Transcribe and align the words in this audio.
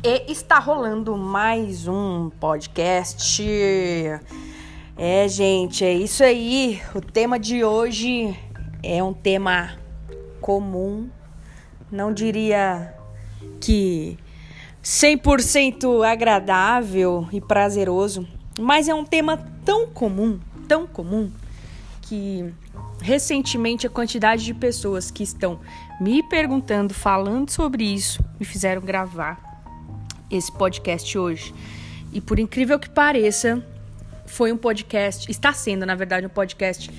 E 0.00 0.30
está 0.30 0.60
rolando 0.60 1.16
mais 1.16 1.88
um 1.88 2.30
podcast. 2.30 3.42
É, 4.96 5.26
gente, 5.26 5.84
é 5.84 5.92
isso 5.92 6.22
aí. 6.22 6.80
O 6.94 7.00
tema 7.00 7.36
de 7.36 7.64
hoje 7.64 8.38
é 8.80 9.02
um 9.02 9.12
tema 9.12 9.76
comum. 10.40 11.10
Não 11.90 12.12
diria 12.12 12.94
que 13.60 14.16
100% 14.84 16.08
agradável 16.08 17.26
e 17.32 17.40
prazeroso, 17.40 18.24
mas 18.56 18.86
é 18.86 18.94
um 18.94 19.04
tema 19.04 19.36
tão 19.64 19.88
comum, 19.88 20.38
tão 20.68 20.86
comum 20.86 21.28
que 22.02 22.54
recentemente 23.02 23.88
a 23.88 23.90
quantidade 23.90 24.44
de 24.44 24.54
pessoas 24.54 25.10
que 25.10 25.24
estão 25.24 25.58
me 26.00 26.22
perguntando, 26.22 26.94
falando 26.94 27.50
sobre 27.50 27.82
isso, 27.82 28.24
me 28.38 28.46
fizeram 28.46 28.80
gravar 28.80 29.47
esse 30.30 30.50
podcast 30.52 31.16
hoje. 31.18 31.54
E 32.12 32.20
por 32.20 32.38
incrível 32.38 32.78
que 32.78 32.88
pareça, 32.88 33.62
foi 34.26 34.52
um 34.52 34.56
podcast, 34.56 35.30
está 35.30 35.52
sendo, 35.52 35.84
na 35.86 35.94
verdade, 35.94 36.26
um 36.26 36.30
podcast 36.30 36.90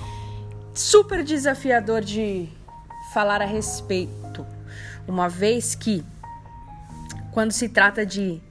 super 0.73 1.23
desafiador 1.23 2.02
de 2.02 2.49
falar 3.13 3.41
a 3.41 3.45
respeito. 3.45 4.45
Uma 5.07 5.27
vez 5.27 5.75
que, 5.75 6.03
quando 7.31 7.52
se 7.52 7.69
trata 7.69 8.05
de 8.05 8.41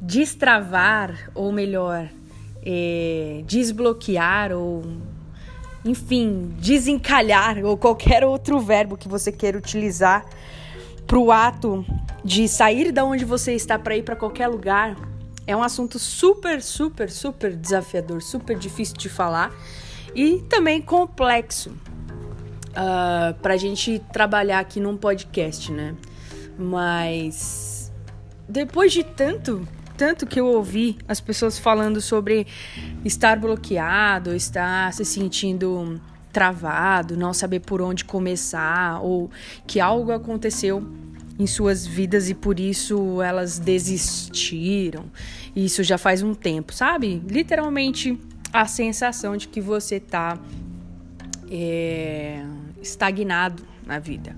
destravar, 0.00 1.30
ou 1.34 1.52
melhor, 1.52 2.08
é, 2.62 3.42
desbloquear, 3.46 4.52
ou 4.52 4.82
enfim, 5.84 6.54
desencalhar, 6.58 7.64
ou 7.64 7.76
qualquer 7.76 8.24
outro 8.24 8.60
verbo 8.60 8.96
que 8.96 9.08
você 9.08 9.32
queira 9.32 9.56
utilizar 9.56 10.24
para 11.08 11.18
o 11.18 11.32
ato 11.32 11.86
de 12.22 12.46
sair 12.46 12.92
da 12.92 13.02
onde 13.02 13.24
você 13.24 13.54
está 13.54 13.78
para 13.78 13.96
ir 13.96 14.02
para 14.02 14.14
qualquer 14.14 14.46
lugar 14.46 14.94
é 15.46 15.56
um 15.56 15.62
assunto 15.62 15.98
super, 15.98 16.60
super, 16.60 17.10
super 17.10 17.56
desafiador, 17.56 18.20
super 18.20 18.58
difícil 18.58 18.94
de 18.94 19.08
falar 19.08 19.50
e 20.14 20.42
também 20.50 20.82
complexo 20.82 21.70
uh, 21.70 21.76
ah, 22.76 23.34
para 23.40 23.54
a 23.54 23.56
gente 23.56 24.00
trabalhar 24.12 24.58
aqui 24.58 24.80
num 24.80 24.98
podcast, 24.98 25.72
né? 25.72 25.96
Mas 26.58 27.90
depois 28.46 28.92
de 28.92 29.02
tanto, 29.02 29.66
tanto 29.96 30.26
que 30.26 30.38
eu 30.38 30.46
ouvi 30.46 30.98
as 31.08 31.20
pessoas 31.22 31.58
falando 31.58 32.02
sobre 32.02 32.46
estar 33.02 33.38
bloqueado, 33.38 34.34
estar 34.34 34.92
se 34.92 35.06
sentindo 35.06 35.98
travado, 36.38 37.16
não 37.16 37.34
saber 37.34 37.58
por 37.58 37.82
onde 37.82 38.04
começar 38.04 39.00
ou 39.02 39.28
que 39.66 39.80
algo 39.80 40.12
aconteceu 40.12 40.86
em 41.36 41.48
suas 41.48 41.84
vidas 41.84 42.30
e 42.30 42.34
por 42.34 42.60
isso 42.60 43.20
elas 43.20 43.58
desistiram. 43.58 45.06
Isso 45.56 45.82
já 45.82 45.98
faz 45.98 46.22
um 46.22 46.34
tempo, 46.34 46.72
sabe? 46.72 47.20
Literalmente 47.28 48.16
a 48.52 48.66
sensação 48.66 49.36
de 49.36 49.48
que 49.48 49.60
você 49.60 49.98
tá 49.98 50.38
é, 51.50 52.44
estagnado 52.80 53.64
na 53.84 53.98
vida. 53.98 54.36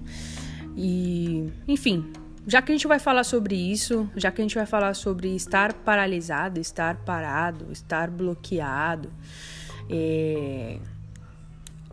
E, 0.75 1.53
enfim, 1.69 2.11
já 2.47 2.63
que 2.63 2.73
a 2.73 2.75
gente 2.75 2.87
vai 2.87 2.99
falar 2.99 3.25
sobre 3.25 3.57
isso, 3.57 4.09
já 4.17 4.31
que 4.31 4.41
a 4.41 4.45
gente 4.45 4.55
vai 4.55 4.65
falar 4.65 4.95
sobre 4.95 5.37
estar 5.37 5.75
paralisado, 5.75 6.59
estar 6.59 6.97
parado, 7.05 7.71
estar 7.71 8.11
bloqueado, 8.11 9.13
é, 9.91 10.79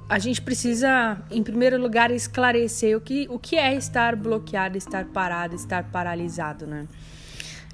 a 0.10 0.20
gente 0.20 0.42
precisa, 0.42 1.22
em 1.30 1.44
primeiro 1.44 1.80
lugar, 1.80 2.12
esclarecer 2.12 2.96
o 2.96 3.02
que, 3.02 3.28
o 3.30 3.38
que 3.38 3.58
é 3.58 3.76
estar 3.76 4.16
bloqueado, 4.16 4.78
estar 4.78 5.06
parado, 5.06 5.56
estar 5.56 5.84
paralisado, 5.86 6.66
né? 6.66 6.88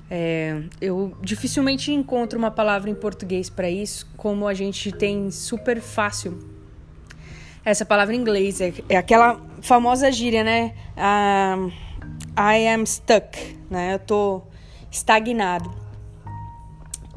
É, 0.09 0.63
eu 0.81 1.15
dificilmente 1.21 1.91
encontro 1.91 2.37
uma 2.37 2.51
palavra 2.51 2.89
em 2.89 2.95
português 2.95 3.49
para 3.49 3.69
isso, 3.69 4.07
como 4.17 4.47
a 4.47 4.53
gente 4.53 4.91
tem 4.91 5.31
super 5.31 5.79
fácil 5.79 6.39
essa 7.63 7.85
palavra 7.85 8.15
em 8.15 8.19
inglês. 8.19 8.59
É, 8.61 8.73
é 8.89 8.97
aquela 8.97 9.39
famosa 9.61 10.11
gíria, 10.11 10.43
né? 10.43 10.73
Um, 10.97 11.67
I 12.37 12.67
am 12.67 12.85
stuck, 12.85 13.57
né? 13.69 13.93
Eu 13.93 13.99
tô 13.99 14.41
estagnado. 14.91 15.71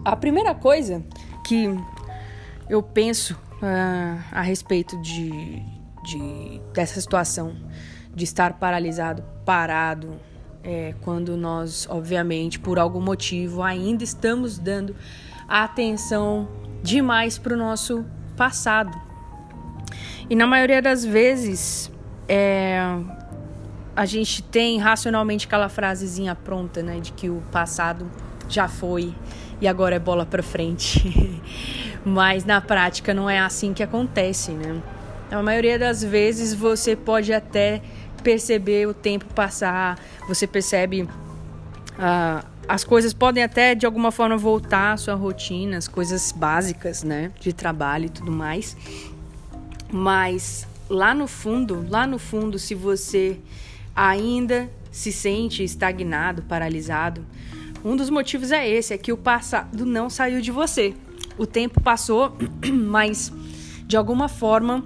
A 0.05 0.15
primeira 0.15 0.55
coisa 0.55 1.03
que 1.45 1.69
eu 2.69 2.83
penso 2.83 3.37
uh, 3.63 4.25
a 4.33 4.43
respeito 4.43 5.01
de, 5.01 5.63
de, 6.05 6.61
dessa 6.73 7.01
situação 7.01 7.57
de 8.15 8.25
estar 8.25 8.55
paralisado, 8.55 9.23
parado, 9.45 10.19
é, 10.65 10.95
quando 11.03 11.37
nós, 11.37 11.87
obviamente, 11.89 12.59
por 12.59 12.79
algum 12.79 13.01
motivo, 13.01 13.63
ainda 13.63 14.03
estamos 14.03 14.59
dando 14.59 14.97
atenção 15.47 16.49
demais 16.83 17.39
para 17.39 17.55
o 17.55 17.57
nosso 17.57 18.05
passado. 18.37 19.01
E 20.29 20.35
na 20.35 20.47
maioria 20.47 20.83
das 20.83 21.05
vezes, 21.05 21.91
é, 22.29 22.81
a 23.95 24.05
gente 24.05 24.43
tem 24.43 24.79
racionalmente 24.79 25.47
aquela 25.47 25.69
frasezinha 25.69 26.35
pronta, 26.35 26.83
né, 26.83 26.99
de 26.99 27.13
que 27.13 27.31
o 27.31 27.43
passado 27.53 28.11
já 28.49 28.67
foi 28.67 29.15
e 29.61 29.69
agora 29.69 29.95
é 29.97 29.99
bola 29.99 30.27
para 30.27 30.43
frente. 30.43 31.41
Mas 32.09 32.45
na 32.45 32.61
prática 32.61 33.13
não 33.13 33.29
é 33.29 33.41
assim 33.41 33.75
que 33.75 33.83
acontece, 33.83 34.53
né? 34.53 34.81
A 35.29 35.43
maioria 35.43 35.77
das 35.77 36.05
vezes 36.05 36.55
você 36.55 36.95
pode 36.95 37.33
até 37.33 37.83
perceber 38.23 38.87
o 38.87 38.95
tempo 38.95 39.25
passar, 39.35 39.99
você 40.29 40.47
percebe 40.47 41.09
ah, 41.99 42.45
as 42.69 42.85
coisas 42.85 43.13
podem 43.13 43.43
até 43.43 43.75
de 43.75 43.87
alguma 43.87 44.13
forma 44.13 44.37
voltar 44.37 44.93
à 44.93 44.97
sua 44.97 45.15
rotina, 45.15 45.79
as 45.79 45.89
coisas 45.89 46.31
básicas, 46.31 47.03
né, 47.03 47.33
de 47.41 47.53
trabalho 47.53 48.07
e 48.07 48.11
tudo 48.11 48.31
mais. 48.31 48.77
Mas 49.93 50.65
lá 50.89 51.13
no 51.13 51.27
fundo, 51.27 51.85
lá 51.91 52.07
no 52.07 52.21
fundo, 52.21 52.57
se 52.57 52.73
você 52.73 53.37
ainda 53.97 54.71
se 54.93 55.11
sente 55.11 55.65
estagnado, 55.65 56.43
paralisado, 56.43 57.27
um 57.85 57.97
dos 57.97 58.11
motivos 58.11 58.53
é 58.53 58.69
esse, 58.69 58.95
é 58.95 58.99
que 58.99 59.13
o 59.13 59.17
passado 59.17 59.85
não 59.85 60.09
saiu 60.09 60.41
de 60.41 60.53
você. 60.53 60.95
O 61.39 61.47
tempo 61.47 61.81
passou, 61.81 62.37
mas 62.73 63.33
de 63.87 63.97
alguma 63.97 64.29
forma 64.29 64.83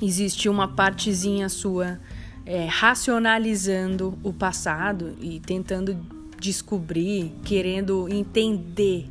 existe 0.00 0.48
uma 0.48 0.68
partezinha 0.68 1.48
sua 1.48 1.98
é, 2.44 2.66
racionalizando 2.66 4.18
o 4.22 4.32
passado 4.32 5.16
e 5.20 5.40
tentando 5.40 5.96
descobrir, 6.38 7.32
querendo 7.44 8.08
entender 8.08 9.08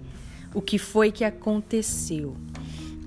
o 0.53 0.61
que 0.61 0.77
foi 0.77 1.11
que 1.11 1.23
aconteceu. 1.23 2.35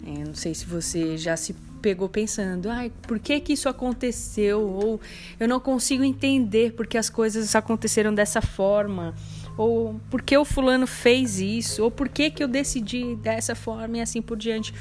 É, 0.06 0.24
não 0.24 0.34
sei 0.34 0.54
se 0.54 0.64
você 0.64 1.16
já 1.16 1.36
se 1.36 1.54
pegou 1.82 2.08
pensando, 2.08 2.70
ai, 2.70 2.90
por 3.02 3.18
que 3.18 3.38
que 3.40 3.52
isso 3.52 3.68
aconteceu? 3.68 4.62
Ou 4.62 5.00
eu 5.38 5.46
não 5.46 5.60
consigo 5.60 6.02
entender 6.02 6.72
porque 6.72 6.96
as 6.96 7.10
coisas 7.10 7.54
aconteceram 7.54 8.14
dessa 8.14 8.40
forma 8.40 9.14
ou 9.56 10.00
por 10.10 10.22
que 10.22 10.36
o 10.36 10.44
fulano 10.44 10.86
fez 10.86 11.40
isso, 11.40 11.84
ou 11.84 11.90
por 11.90 12.08
que, 12.08 12.30
que 12.30 12.42
eu 12.42 12.48
decidi 12.48 13.14
dessa 13.16 13.54
forma 13.54 13.98
e 13.98 14.00
assim 14.00 14.20
por 14.20 14.36
diante. 14.36 14.74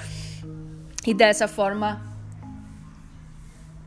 E 1.06 1.14
dessa 1.14 1.48
forma, 1.48 2.02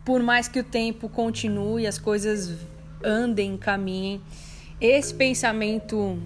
por 0.05 0.23
mais 0.23 0.47
que 0.49 0.61
o 0.61 0.65
tempo 0.65 1.09
continue, 1.09 1.87
as 1.87 1.99
coisas 1.99 2.55
andem, 3.03 3.57
caminhem, 3.57 4.21
esse 4.81 5.15
pensamento, 5.15 6.19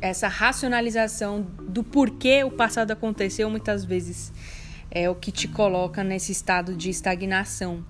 essa 0.00 0.28
racionalização 0.28 1.46
do 1.62 1.82
porquê 1.84 2.42
o 2.44 2.50
passado 2.50 2.90
aconteceu, 2.90 3.48
muitas 3.48 3.84
vezes 3.84 4.32
é 4.90 5.08
o 5.08 5.14
que 5.14 5.32
te 5.32 5.48
coloca 5.48 6.04
nesse 6.04 6.32
estado 6.32 6.76
de 6.76 6.90
estagnação. 6.90 7.84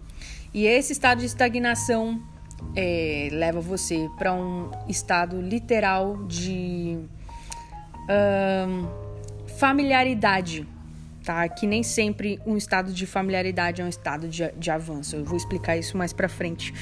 E 0.54 0.66
esse 0.66 0.92
estado 0.92 1.20
de 1.20 1.26
estagnação 1.26 2.22
é, 2.74 3.28
leva 3.32 3.60
você 3.60 4.08
para 4.18 4.32
um 4.32 4.70
estado 4.88 5.40
literal 5.40 6.24
de 6.24 6.98
familiaridade, 9.58 10.66
tá? 11.24 11.48
Que 11.48 11.66
nem 11.66 11.82
sempre 11.82 12.40
um 12.44 12.56
estado 12.56 12.92
de 12.92 13.06
familiaridade 13.06 13.80
é 13.80 13.84
um 13.84 13.88
estado 13.88 14.28
de, 14.28 14.50
de 14.52 14.70
avanço. 14.70 15.16
Eu 15.16 15.24
vou 15.24 15.36
explicar 15.36 15.76
isso 15.76 15.96
mais 15.96 16.12
para 16.12 16.28
frente. 16.28 16.74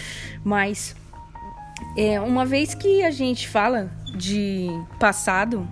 Mas 0.43 0.97
é, 1.97 2.21
uma 2.21 2.45
vez 2.45 2.75
que 2.75 3.03
a 3.03 3.11
gente 3.11 3.49
fala 3.49 3.91
de 4.17 4.69
passado 4.99 5.69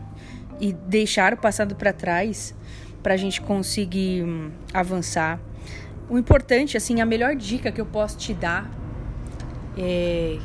e 0.61 0.73
deixar 0.73 1.33
o 1.33 1.37
passado 1.37 1.75
para 1.77 1.93
trás 1.93 2.55
para 3.03 3.15
a 3.15 3.17
gente 3.17 3.41
conseguir 3.41 4.25
hum, 4.25 4.51
avançar, 4.75 5.41
o 6.11 6.19
importante, 6.19 6.77
assim, 6.77 7.01
a 7.01 7.07
melhor 7.07 7.37
dica 7.37 7.71
que 7.71 7.81
eu 7.81 7.87
posso 7.87 8.17
te 8.17 8.35
dar 8.35 8.69
é... 9.79 10.39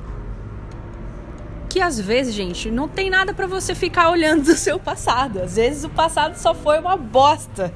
Que 1.70 1.82
às 1.82 2.00
vezes, 2.00 2.36
gente, 2.36 2.70
não 2.70 2.88
tem 2.88 3.10
nada 3.10 3.34
para 3.34 3.48
você 3.48 3.74
ficar 3.74 4.12
olhando 4.12 4.44
do 4.46 4.56
seu 4.56 4.80
passado. 4.80 5.42
Às 5.42 5.56
vezes 5.56 5.84
o 5.84 5.90
passado 5.90 6.36
só 6.36 6.54
foi 6.54 6.80
uma 6.80 6.96
bosta, 6.96 7.74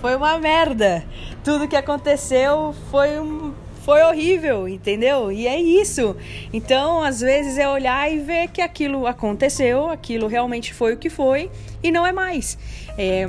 foi 0.00 0.16
uma 0.16 0.38
merda. 0.38 1.04
Tudo 1.44 1.68
que 1.68 1.76
aconteceu 1.76 2.74
foi 2.90 3.20
um 3.20 3.52
foi 3.84 4.02
horrível, 4.02 4.66
entendeu? 4.66 5.30
E 5.30 5.46
é 5.46 5.60
isso. 5.60 6.16
Então, 6.54 7.02
às 7.02 7.20
vezes 7.20 7.58
é 7.58 7.68
olhar 7.68 8.10
e 8.10 8.18
ver 8.18 8.48
que 8.48 8.62
aquilo 8.62 9.06
aconteceu, 9.06 9.90
aquilo 9.90 10.26
realmente 10.26 10.72
foi 10.72 10.94
o 10.94 10.96
que 10.96 11.10
foi 11.10 11.50
e 11.82 11.92
não 11.92 12.06
é 12.06 12.10
mais. 12.10 12.56
É, 12.96 13.28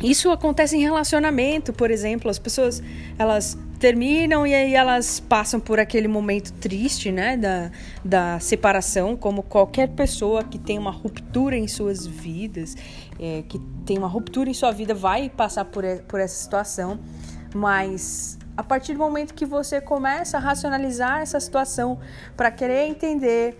isso 0.00 0.30
acontece 0.30 0.76
em 0.76 0.80
relacionamento, 0.80 1.72
por 1.72 1.90
exemplo, 1.90 2.30
as 2.30 2.38
pessoas 2.38 2.80
elas 3.18 3.58
terminam 3.82 4.46
e 4.46 4.54
aí 4.54 4.76
elas 4.76 5.18
passam 5.18 5.58
por 5.58 5.80
aquele 5.80 6.06
momento 6.06 6.52
triste, 6.52 7.10
né, 7.10 7.36
da, 7.36 7.72
da 8.04 8.38
separação, 8.38 9.16
como 9.16 9.42
qualquer 9.42 9.88
pessoa 9.88 10.44
que 10.44 10.56
tem 10.56 10.78
uma 10.78 10.92
ruptura 10.92 11.56
em 11.56 11.66
suas 11.66 12.06
vidas, 12.06 12.76
é, 13.18 13.42
que 13.48 13.58
tem 13.84 13.98
uma 13.98 14.06
ruptura 14.06 14.48
em 14.48 14.54
sua 14.54 14.70
vida 14.70 14.94
vai 14.94 15.28
passar 15.28 15.64
por, 15.64 15.82
por 16.06 16.20
essa 16.20 16.40
situação, 16.40 17.00
mas 17.52 18.38
a 18.56 18.62
partir 18.62 18.92
do 18.92 19.00
momento 19.00 19.34
que 19.34 19.44
você 19.44 19.80
começa 19.80 20.36
a 20.36 20.40
racionalizar 20.40 21.20
essa 21.20 21.40
situação 21.40 21.98
para 22.36 22.52
querer 22.52 22.86
entender 22.86 23.58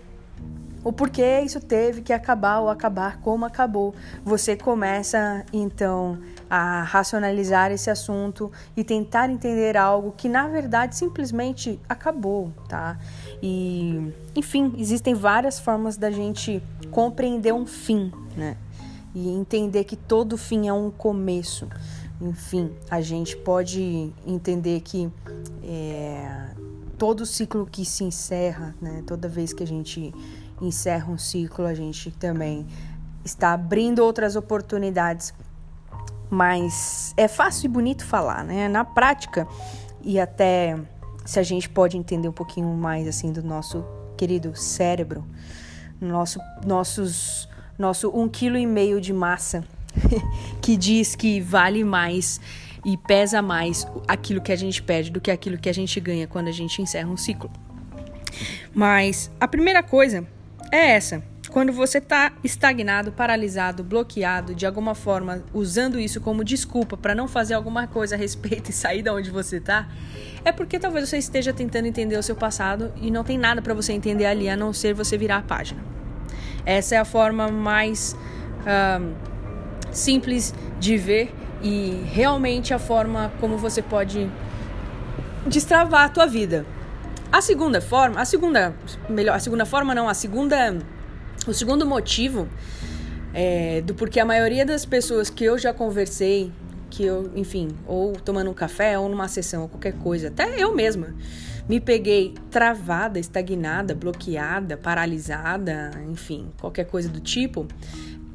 o 0.83 0.91
porquê 0.91 1.41
isso 1.41 1.59
teve 1.59 2.01
que 2.01 2.11
acabar 2.11 2.59
ou 2.59 2.69
acabar 2.69 3.17
como 3.21 3.45
acabou. 3.45 3.95
Você 4.23 4.55
começa 4.55 5.45
então 5.53 6.19
a 6.49 6.83
racionalizar 6.83 7.71
esse 7.71 7.89
assunto 7.89 8.51
e 8.75 8.83
tentar 8.83 9.29
entender 9.29 9.77
algo 9.77 10.13
que 10.15 10.27
na 10.27 10.47
verdade 10.47 10.95
simplesmente 10.95 11.79
acabou, 11.87 12.51
tá? 12.67 12.99
E 13.41 14.11
enfim, 14.35 14.73
existem 14.77 15.13
várias 15.13 15.59
formas 15.59 15.95
da 15.95 16.11
gente 16.11 16.61
compreender 16.91 17.53
um 17.53 17.65
fim, 17.65 18.11
né? 18.35 18.57
E 19.15 19.29
entender 19.29 19.85
que 19.85 19.95
todo 19.95 20.37
fim 20.37 20.67
é 20.67 20.73
um 20.73 20.91
começo. 20.91 21.67
Enfim, 22.19 22.71
a 22.89 23.01
gente 23.01 23.37
pode 23.37 24.11
entender 24.25 24.81
que 24.81 25.11
é, 25.63 26.49
todo 26.97 27.25
ciclo 27.25 27.65
que 27.65 27.83
se 27.85 28.03
encerra, 28.03 28.75
né? 28.81 29.03
Toda 29.05 29.27
vez 29.27 29.53
que 29.53 29.63
a 29.63 29.67
gente 29.67 30.13
encerra 30.61 31.11
um 31.11 31.17
ciclo, 31.17 31.65
a 31.65 31.73
gente 31.73 32.11
também 32.11 32.65
está 33.23 33.53
abrindo 33.53 33.99
outras 33.99 34.35
oportunidades. 34.35 35.33
Mas 36.29 37.13
é 37.15 37.27
fácil 37.27 37.65
e 37.65 37.69
bonito 37.69 38.05
falar, 38.05 38.43
né? 38.43 38.67
Na 38.67 38.83
prática, 38.83 39.47
e 40.01 40.19
até 40.19 40.77
se 41.25 41.39
a 41.39 41.43
gente 41.43 41.69
pode 41.69 41.97
entender 41.97 42.27
um 42.27 42.33
pouquinho 42.33 42.67
mais 42.69 43.07
assim 43.07 43.31
do 43.31 43.43
nosso 43.43 43.85
querido 44.17 44.55
cérebro, 44.55 45.25
nosso, 46.01 46.39
nossos, 46.65 47.47
nosso 47.77 48.09
um 48.09 48.27
quilo 48.27 48.57
e 48.57 48.65
meio 48.65 48.99
de 48.99 49.13
massa, 49.13 49.63
que 50.61 50.75
diz 50.75 51.15
que 51.15 51.39
vale 51.39 51.83
mais 51.83 52.41
e 52.83 52.97
pesa 52.97 53.41
mais 53.41 53.87
aquilo 54.07 54.41
que 54.41 54.51
a 54.51 54.55
gente 54.55 54.83
perde 54.83 55.09
do 55.09 55.21
que 55.21 55.31
aquilo 55.31 55.57
que 55.57 55.69
a 55.69 55.73
gente 55.73 55.99
ganha 55.99 56.27
quando 56.27 56.49
a 56.49 56.51
gente 56.51 56.81
encerra 56.81 57.09
um 57.09 57.17
ciclo. 57.17 57.49
Mas 58.73 59.31
a 59.39 59.47
primeira 59.47 59.81
coisa 59.81 60.25
é 60.73 60.91
essa. 60.91 61.23
Quando 61.51 61.71
você 61.71 61.99
está 61.99 62.33
estagnado, 62.43 63.11
paralisado, 63.11 63.83
bloqueado, 63.83 64.55
de 64.55 64.65
alguma 64.65 64.95
forma 64.95 65.43
usando 65.53 65.99
isso 65.99 66.19
como 66.19 66.43
desculpa 66.43 66.97
para 66.97 67.13
não 67.13 67.27
fazer 67.27 67.53
alguma 67.53 67.85
coisa 67.85 68.15
a 68.15 68.17
respeito 68.17 68.69
e 68.71 68.73
sair 68.73 69.03
da 69.03 69.13
onde 69.13 69.29
você 69.29 69.57
está, 69.57 69.87
é 70.43 70.51
porque 70.51 70.79
talvez 70.79 71.07
você 71.07 71.17
esteja 71.17 71.53
tentando 71.53 71.85
entender 71.85 72.17
o 72.17 72.23
seu 72.23 72.35
passado 72.35 72.91
e 72.99 73.11
não 73.11 73.23
tem 73.23 73.37
nada 73.37 73.61
para 73.61 73.73
você 73.73 73.93
entender 73.93 74.25
ali 74.25 74.49
a 74.49 74.57
não 74.57 74.73
ser 74.73 74.95
você 74.95 75.15
virar 75.15 75.37
a 75.37 75.41
página. 75.43 75.79
Essa 76.65 76.95
é 76.95 76.97
a 76.97 77.05
forma 77.05 77.49
mais 77.49 78.15
um, 78.65 79.13
simples 79.91 80.55
de 80.79 80.97
ver 80.97 81.31
e 81.61 82.03
realmente 82.07 82.73
a 82.73 82.79
forma 82.79 83.31
como 83.39 83.57
você 83.57 83.81
pode 83.81 84.27
destravar 85.45 86.05
a 86.05 86.09
tua 86.09 86.25
vida. 86.25 86.65
A 87.33 87.41
segunda 87.41 87.81
forma, 87.81 88.21
a 88.21 88.25
segunda, 88.25 88.75
melhor, 89.09 89.35
a 89.35 89.39
segunda 89.39 89.65
forma 89.65 89.95
não, 89.95 90.07
a 90.07 90.13
segunda, 90.13 90.77
o 91.47 91.51
segundo 91.51 91.83
motivo 91.83 92.47
é, 93.33 93.81
do 93.81 93.95
porquê 93.95 94.19
a 94.19 94.25
maioria 94.25 94.63
das 94.63 94.85
pessoas 94.85 95.31
que 95.31 95.43
eu 95.43 95.57
já 95.57 95.73
conversei, 95.73 96.51
que 96.91 97.03
eu, 97.03 97.31
enfim, 97.35 97.69
ou 97.87 98.13
tomando 98.13 98.51
um 98.51 98.53
café, 98.53 98.99
ou 98.99 99.09
numa 99.09 99.27
sessão, 99.27 99.63
ou 99.63 99.67
qualquer 99.67 99.93
coisa, 99.93 100.27
até 100.27 100.61
eu 100.61 100.75
mesma, 100.75 101.15
me 101.67 101.79
peguei 101.79 102.35
travada, 102.51 103.19
estagnada, 103.19 103.95
bloqueada, 103.95 104.77
paralisada, 104.77 105.89
enfim, 106.11 106.51
qualquer 106.61 106.85
coisa 106.85 107.09
do 107.09 107.19
tipo, 107.19 107.67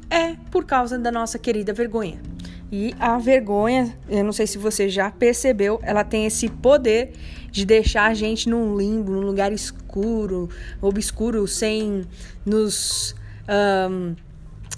é 0.09 0.35
por 0.51 0.65
causa 0.65 0.99
da 0.99 1.09
nossa 1.09 1.39
querida 1.39 1.71
vergonha. 1.71 2.21
E 2.69 2.93
a 2.99 3.17
vergonha, 3.17 3.97
eu 4.09 4.25
não 4.25 4.33
sei 4.33 4.45
se 4.45 4.57
você 4.57 4.89
já 4.89 5.09
percebeu, 5.09 5.79
ela 5.81 6.03
tem 6.03 6.25
esse 6.25 6.49
poder 6.49 7.13
de 7.51 7.65
deixar 7.65 8.05
a 8.05 8.13
gente 8.13 8.49
num 8.49 8.77
limbo, 8.77 9.11
num 9.11 9.21
lugar 9.21 9.51
escuro, 9.51 10.49
obscuro, 10.81 11.47
sem 11.47 12.05
nos. 12.45 13.15
Um, 13.47 14.15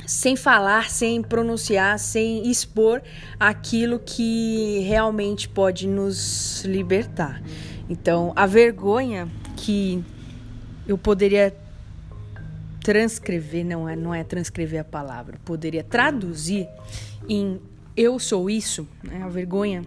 sem 0.05 0.35
falar, 0.35 0.89
sem 0.89 1.21
pronunciar, 1.21 1.97
sem 1.99 2.49
expor 2.49 3.01
aquilo 3.39 3.99
que 3.99 4.79
realmente 4.79 5.47
pode 5.47 5.87
nos 5.87 6.63
libertar. 6.65 7.41
Então, 7.89 8.33
a 8.35 8.45
vergonha 8.45 9.29
que 9.55 10.03
eu 10.87 10.97
poderia 10.97 11.55
transcrever, 12.83 13.65
não 13.65 13.87
é, 13.87 13.95
não 13.95 14.13
é 14.13 14.23
transcrever 14.23 14.81
a 14.81 14.83
palavra, 14.83 15.39
poderia 15.45 15.83
traduzir 15.83 16.67
em 17.29 17.59
eu 17.95 18.17
sou 18.19 18.49
isso, 18.49 18.87
né? 19.03 19.21
a 19.23 19.29
vergonha, 19.29 19.83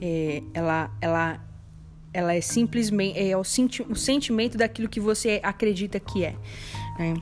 é, 0.00 0.42
ela, 0.54 0.90
ela, 1.00 1.40
ela 2.12 2.34
é 2.34 2.40
simplesmente 2.40 3.18
é 3.18 3.36
o, 3.36 3.44
senti 3.44 3.82
o 3.82 3.94
sentimento 3.94 4.58
daquilo 4.58 4.88
que 4.88 5.00
você 5.00 5.40
acredita 5.42 6.00
que 6.00 6.24
é, 6.24 6.34
né? 6.98 7.14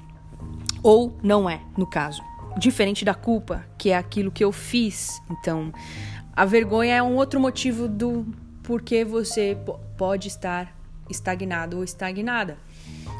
ou 0.83 1.17
não 1.23 1.49
é, 1.49 1.61
no 1.77 1.87
caso. 1.87 2.23
Diferente 2.59 3.05
da 3.05 3.15
culpa, 3.15 3.65
que 3.77 3.91
é 3.91 3.97
aquilo 3.97 4.31
que 4.31 4.43
eu 4.43 4.51
fiz. 4.51 5.21
Então, 5.31 5.73
a 6.35 6.45
vergonha 6.45 6.97
é 6.97 7.03
um 7.03 7.17
outro 7.17 7.39
motivo 7.39 7.87
do 7.87 8.27
porquê 8.63 9.05
você 9.05 9.57
pode 9.97 10.29
estar 10.29 10.77
estagnado 11.09 11.79
ou 11.79 11.85
estagnada. 11.85 12.59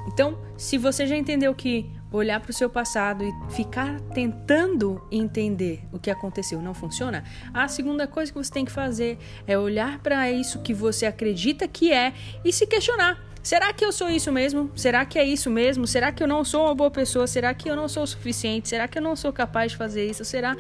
Então, 0.07 0.39
se 0.57 0.79
você 0.79 1.07
já 1.07 1.17
entendeu 1.17 1.55
que 1.55 1.91
olhar 2.11 2.41
para 2.41 2.51
o 2.51 2.55
seu 2.55 2.71
passado 2.71 3.25
e 3.25 3.53
ficar 3.53 4.01
tentando 4.15 5.03
entender 5.11 5.83
o 5.93 5.99
que 5.99 6.11
aconteceu 6.11 6.61
não 6.63 6.75
funciona, 6.75 7.25
a 7.53 7.69
segunda 7.69 8.07
coisa 8.07 8.33
que 8.33 8.39
você 8.39 8.51
tem 8.51 8.65
que 8.65 8.73
fazer 8.73 9.19
é 9.47 9.59
olhar 9.59 9.99
para 9.99 10.31
isso 10.31 10.61
que 10.61 10.73
você 10.73 11.07
acredita 11.07 11.69
que 11.69 11.93
é 11.93 12.13
e 12.45 12.53
se 12.53 12.67
questionar. 12.67 13.29
Será 13.43 13.73
que 13.73 13.85
eu 13.85 13.93
sou 13.93 14.11
isso 14.11 14.31
mesmo? 14.31 14.71
Será 14.77 15.07
que 15.07 15.19
é 15.19 15.25
isso 15.25 15.49
mesmo? 15.49 15.87
Será 15.87 16.13
que 16.13 16.23
eu 16.23 16.27
não 16.27 16.45
sou 16.45 16.65
uma 16.65 16.75
boa 16.75 16.91
pessoa? 16.91 17.27
Será 17.27 17.55
que 17.55 17.69
eu 17.71 17.77
não 17.77 17.89
sou 17.89 18.03
o 18.03 18.07
suficiente? 18.07 18.69
Será 18.69 18.87
que 18.87 18.99
eu 18.99 19.03
não 19.03 19.17
sou 19.17 19.33
capaz 19.33 19.73
de 19.73 19.79
fazer 19.79 20.07
isso? 20.07 20.25
Será 20.25 20.57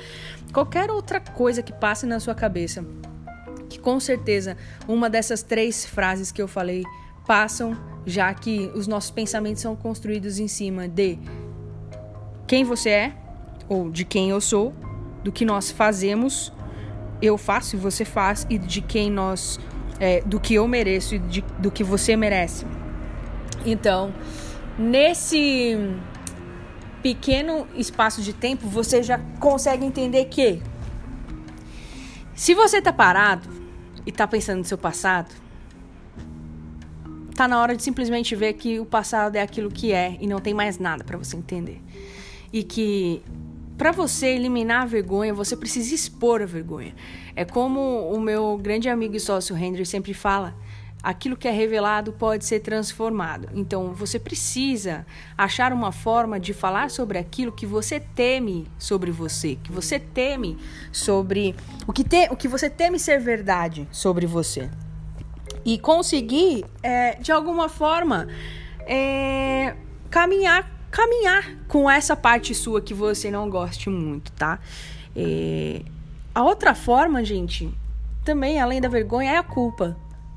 qualquer 0.52 0.90
outra 0.90 1.20
coisa 1.20 1.62
que 1.62 1.72
passe 1.72 2.06
na 2.06 2.18
sua 2.18 2.34
cabeça? 2.34 2.84
Que 3.68 3.78
com 3.78 4.00
certeza 4.00 4.56
uma 4.86 5.10
dessas 5.10 5.42
três 5.42 5.84
frases 5.84 6.32
que 6.32 6.40
eu 6.40 6.48
falei 6.48 6.82
passam, 7.28 7.76
já 8.06 8.32
que 8.32 8.72
os 8.74 8.86
nossos 8.86 9.10
pensamentos 9.10 9.60
são 9.60 9.76
construídos 9.76 10.38
em 10.38 10.48
cima 10.48 10.88
de 10.88 11.18
quem 12.46 12.64
você 12.64 12.88
é, 12.88 13.12
ou 13.68 13.90
de 13.90 14.06
quem 14.06 14.30
eu 14.30 14.40
sou, 14.40 14.74
do 15.22 15.30
que 15.30 15.44
nós 15.44 15.70
fazemos, 15.70 16.50
eu 17.20 17.36
faço 17.36 17.76
e 17.76 17.78
você 17.78 18.02
faz, 18.02 18.46
e 18.48 18.56
de 18.56 18.80
quem 18.80 19.10
nós. 19.10 19.60
É, 20.00 20.20
do 20.20 20.38
que 20.38 20.54
eu 20.54 20.66
mereço 20.68 21.16
e 21.16 21.18
de, 21.18 21.40
do 21.58 21.72
que 21.72 21.82
você 21.82 22.16
merece. 22.16 22.64
Então, 23.66 24.14
nesse 24.78 25.76
pequeno 27.02 27.66
espaço 27.74 28.22
de 28.22 28.32
tempo, 28.32 28.68
você 28.68 29.02
já 29.02 29.18
consegue 29.40 29.84
entender 29.84 30.26
que 30.26 30.62
se 32.32 32.54
você 32.54 32.80
tá 32.80 32.92
parado 32.92 33.48
e 34.06 34.12
tá 34.12 34.24
pensando 34.24 34.58
no 34.58 34.64
seu 34.64 34.78
passado, 34.78 35.34
tá 37.38 37.46
na 37.46 37.60
hora 37.62 37.76
de 37.76 37.84
simplesmente 37.84 38.34
ver 38.34 38.54
que 38.54 38.80
o 38.80 38.84
passado 38.84 39.36
é 39.36 39.40
aquilo 39.40 39.70
que 39.70 39.92
é 39.92 40.16
e 40.20 40.26
não 40.26 40.40
tem 40.40 40.52
mais 40.52 40.76
nada 40.76 41.04
para 41.04 41.16
você 41.16 41.36
entender. 41.36 41.80
E 42.52 42.64
que 42.64 43.22
para 43.76 43.92
você 43.92 44.26
eliminar 44.26 44.82
a 44.82 44.86
vergonha, 44.86 45.32
você 45.32 45.56
precisa 45.56 45.94
expor 45.94 46.42
a 46.42 46.46
vergonha. 46.46 46.92
É 47.36 47.44
como 47.44 48.10
o 48.10 48.20
meu 48.20 48.58
grande 48.58 48.88
amigo 48.88 49.14
e 49.14 49.20
sócio 49.20 49.56
Henry 49.56 49.86
sempre 49.86 50.12
fala: 50.12 50.52
aquilo 51.00 51.36
que 51.36 51.46
é 51.46 51.52
revelado 51.52 52.12
pode 52.12 52.44
ser 52.44 52.58
transformado. 52.58 53.48
Então 53.54 53.94
você 53.94 54.18
precisa 54.18 55.06
achar 55.36 55.72
uma 55.72 55.92
forma 55.92 56.40
de 56.40 56.52
falar 56.52 56.90
sobre 56.90 57.18
aquilo 57.18 57.52
que 57.52 57.66
você 57.66 58.00
teme 58.00 58.66
sobre 58.80 59.12
você, 59.12 59.54
que 59.62 59.70
você 59.70 60.00
teme 60.00 60.58
sobre 60.90 61.54
o 61.86 61.92
que, 61.92 62.02
te, 62.02 62.26
o 62.32 62.36
que 62.36 62.48
você 62.48 62.68
teme 62.68 62.98
ser 62.98 63.20
verdade 63.20 63.86
sobre 63.92 64.26
você 64.26 64.68
e 65.68 65.78
conseguir, 65.78 66.64
é, 66.82 67.16
de 67.16 67.30
alguma 67.30 67.68
forma, 67.68 68.26
é, 68.86 69.76
caminhar, 70.08 70.66
caminhar 70.90 71.58
com 71.68 71.90
essa 71.90 72.16
parte 72.16 72.54
sua 72.54 72.80
que 72.80 72.94
você 72.94 73.30
não 73.30 73.50
goste 73.50 73.90
muito, 73.90 74.32
tá? 74.32 74.60
É, 75.14 75.82
a 76.34 76.42
outra 76.42 76.74
forma, 76.74 77.22
gente, 77.22 77.70
também 78.24 78.58
além 78.58 78.80
da 78.80 78.88
vergonha, 78.88 79.32
é 79.32 79.36
a 79.36 79.42
culpa. 79.42 79.94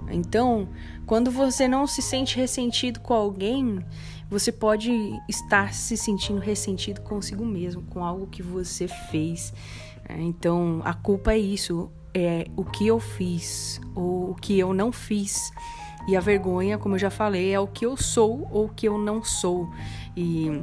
Então, 0.10 0.68
quando 1.06 1.32
você 1.32 1.66
não 1.66 1.88
se 1.88 2.02
sente 2.02 2.36
ressentido 2.36 3.00
com 3.00 3.14
alguém, 3.14 3.80
você 4.30 4.52
pode 4.52 4.92
estar 5.30 5.74
se 5.74 5.96
sentindo 5.96 6.42
ressentido 6.42 7.00
consigo 7.00 7.46
mesmo, 7.46 7.84
com 7.84 8.04
algo 8.04 8.28
que 8.28 8.44
você 8.44 8.86
fez. 9.10 9.54
É, 10.10 10.20
então, 10.20 10.82
a 10.84 10.94
culpa 10.94 11.32
é 11.32 11.40
isso, 11.40 11.90
é 12.14 12.46
o 12.56 12.64
que 12.64 12.88
eu 12.88 13.00
fiz 13.00 13.80
ou 13.96 14.32
o 14.32 14.36
que 14.36 14.58
eu 14.58 14.74
não 14.74 14.92
fiz. 14.92 15.52
E 16.08 16.16
a 16.16 16.20
vergonha, 16.20 16.78
como 16.78 16.96
eu 16.96 17.00
já 17.00 17.10
falei, 17.10 17.54
é 17.54 17.60
o 17.60 17.68
que 17.68 17.86
eu 17.86 17.96
sou 17.96 18.48
ou 18.52 18.66
o 18.66 18.70
que 18.70 18.88
eu 18.88 18.98
não 18.98 19.24
sou. 19.24 19.70
E 20.18 20.62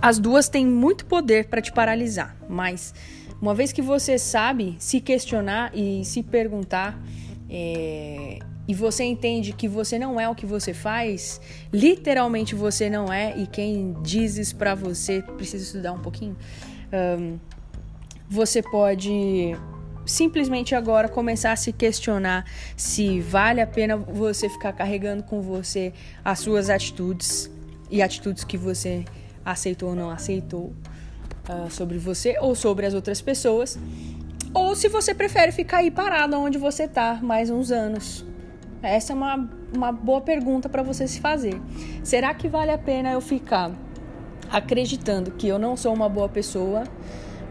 as 0.00 0.18
duas 0.18 0.48
têm 0.48 0.66
muito 0.66 1.06
poder 1.06 1.48
para 1.48 1.62
te 1.62 1.72
paralisar, 1.72 2.36
mas 2.48 2.92
uma 3.40 3.54
vez 3.54 3.72
que 3.72 3.80
você 3.80 4.18
sabe 4.18 4.76
se 4.78 5.00
questionar 5.00 5.70
e 5.74 6.04
se 6.04 6.22
perguntar, 6.22 7.00
é, 7.48 8.38
e 8.66 8.74
você 8.74 9.04
entende 9.04 9.52
que 9.52 9.68
você 9.68 9.98
não 9.98 10.18
é 10.18 10.28
o 10.28 10.34
que 10.34 10.46
você 10.46 10.72
faz, 10.72 11.40
literalmente 11.72 12.54
você 12.54 12.88
não 12.88 13.12
é, 13.12 13.36
e 13.36 13.46
quem 13.46 13.96
diz 14.02 14.36
isso 14.38 14.56
pra 14.56 14.74
você 14.74 15.22
precisa 15.22 15.64
estudar 15.64 15.92
um 15.92 16.00
pouquinho. 16.00 16.36
Um, 16.92 17.38
você 18.28 18.62
pode 18.62 19.56
simplesmente 20.04 20.74
agora 20.74 21.08
começar 21.08 21.52
a 21.52 21.56
se 21.56 21.72
questionar 21.72 22.44
se 22.76 23.20
vale 23.20 23.60
a 23.60 23.66
pena 23.66 23.96
você 23.96 24.48
ficar 24.48 24.72
carregando 24.72 25.22
com 25.22 25.40
você 25.40 25.92
as 26.24 26.40
suas 26.40 26.68
atitudes 26.68 27.50
e 27.90 28.02
atitudes 28.02 28.44
que 28.44 28.56
você 28.56 29.04
aceitou 29.44 29.90
ou 29.90 29.94
não 29.94 30.10
aceitou 30.10 30.72
uh, 31.48 31.70
sobre 31.70 31.98
você 31.98 32.36
ou 32.40 32.54
sobre 32.54 32.86
as 32.86 32.94
outras 32.94 33.20
pessoas. 33.20 33.78
Ou 34.54 34.74
se 34.74 34.88
você 34.88 35.14
prefere 35.14 35.52
ficar 35.52 35.78
aí 35.78 35.90
parado 35.90 36.36
onde 36.36 36.58
você 36.58 36.86
tá 36.86 37.18
mais 37.22 37.50
uns 37.50 37.70
anos. 37.70 38.24
Essa 38.82 39.12
é 39.12 39.16
uma, 39.16 39.48
uma 39.74 39.92
boa 39.92 40.20
pergunta 40.20 40.68
para 40.68 40.82
você 40.82 41.06
se 41.06 41.20
fazer. 41.20 41.60
Será 42.02 42.34
que 42.34 42.48
vale 42.48 42.70
a 42.70 42.78
pena 42.78 43.12
eu 43.12 43.20
ficar 43.20 43.70
acreditando 44.50 45.30
que 45.30 45.48
eu 45.48 45.58
não 45.58 45.76
sou 45.76 45.94
uma 45.94 46.08
boa 46.08 46.28
pessoa? 46.28 46.84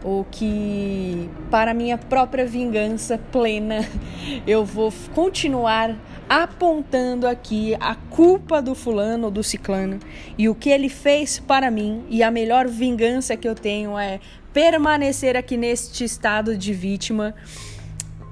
Ou 0.04 0.24
que 0.30 1.30
para 1.50 1.72
minha 1.72 1.96
própria 1.96 2.44
vingança 2.44 3.18
plena 3.30 3.86
eu 4.46 4.64
vou 4.64 4.92
continuar 5.14 5.96
apontando 6.28 7.26
aqui 7.26 7.76
a 7.78 7.94
culpa 7.94 8.62
do 8.62 8.74
fulano 8.74 9.26
ou 9.26 9.30
do 9.30 9.42
ciclano 9.42 9.98
e 10.38 10.48
o 10.48 10.54
que 10.54 10.70
ele 10.70 10.88
fez 10.88 11.38
para 11.38 11.70
mim, 11.70 12.04
e 12.08 12.22
a 12.22 12.30
melhor 12.30 12.66
vingança 12.66 13.36
que 13.36 13.46
eu 13.46 13.54
tenho 13.54 13.98
é 13.98 14.18
permanecer 14.52 15.36
aqui 15.36 15.56
neste 15.56 16.04
estado 16.04 16.56
de 16.56 16.72
vítima, 16.72 17.34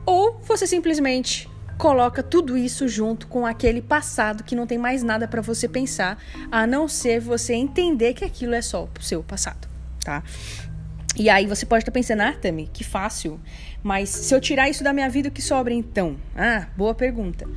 ou 0.07 0.41
você 0.43 0.67
simplesmente 0.67 1.49
coloca 1.79 2.23
tudo 2.23 2.59
isso 2.59 2.87
junto 2.87 3.27
com 3.27 3.47
aquele 3.47 3.81
passado 3.81 4.45
que 4.45 4.55
não 4.55 4.67
tem 4.67 4.77
mais 4.77 5.03
nada 5.03 5.27
para 5.27 5.41
você 5.41 5.67
pensar, 5.67 6.19
a 6.53 6.67
não 6.67 6.87
ser 6.87 7.21
você 7.21 7.55
entender 7.55 8.13
que 8.13 8.25
aquilo 8.25 8.55
é 8.55 8.61
só 8.61 8.85
o 8.85 9.03
seu 9.03 9.23
passado, 9.23 9.67
tá? 10.05 10.23
E 11.17 11.29
aí 11.29 11.47
você 11.47 11.67
pode 11.67 11.83
estar 11.83 11.93
pensando, 11.93 12.21
ah, 12.21 12.33
Tami, 12.33 12.69
que 12.73 12.85
fácil. 12.85 13.41
Mas 13.83 14.09
se 14.09 14.35
eu 14.35 14.41
tirar 14.41 14.69
isso 14.69 14.85
da 14.85 14.93
minha 14.93 15.09
vida, 15.09 15.29
o 15.29 15.33
que 15.33 15.43
sobra 15.43 15.73
então? 15.75 16.17
Ah, 16.37 16.67
boa 16.77 16.95
pergunta. 16.95 17.49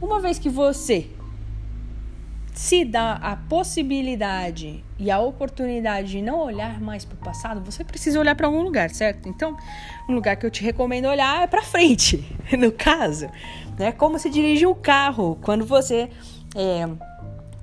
Uma 0.00 0.20
vez 0.20 0.38
que 0.38 0.48
você 0.48 1.08
se 2.54 2.84
dá 2.84 3.14
a 3.14 3.34
possibilidade 3.34 4.84
e 4.96 5.10
a 5.10 5.18
oportunidade 5.18 6.12
de 6.12 6.22
não 6.22 6.38
olhar 6.38 6.80
mais 6.80 7.04
para 7.04 7.16
o 7.16 7.18
passado, 7.18 7.60
você 7.60 7.82
precisa 7.82 8.18
olhar 8.20 8.36
para 8.36 8.46
algum 8.46 8.62
lugar, 8.62 8.90
certo? 8.90 9.28
Então, 9.28 9.56
um 10.08 10.14
lugar 10.14 10.36
que 10.36 10.46
eu 10.46 10.50
te 10.50 10.62
recomendo 10.62 11.06
olhar 11.06 11.42
é 11.42 11.46
para 11.48 11.62
frente, 11.62 12.24
no 12.56 12.70
caso, 12.70 13.28
né? 13.76 13.90
Como 13.90 14.18
se 14.20 14.30
dirige 14.30 14.66
um 14.66 14.74
carro 14.74 15.36
quando 15.42 15.66
você 15.66 16.08
é, 16.54 16.88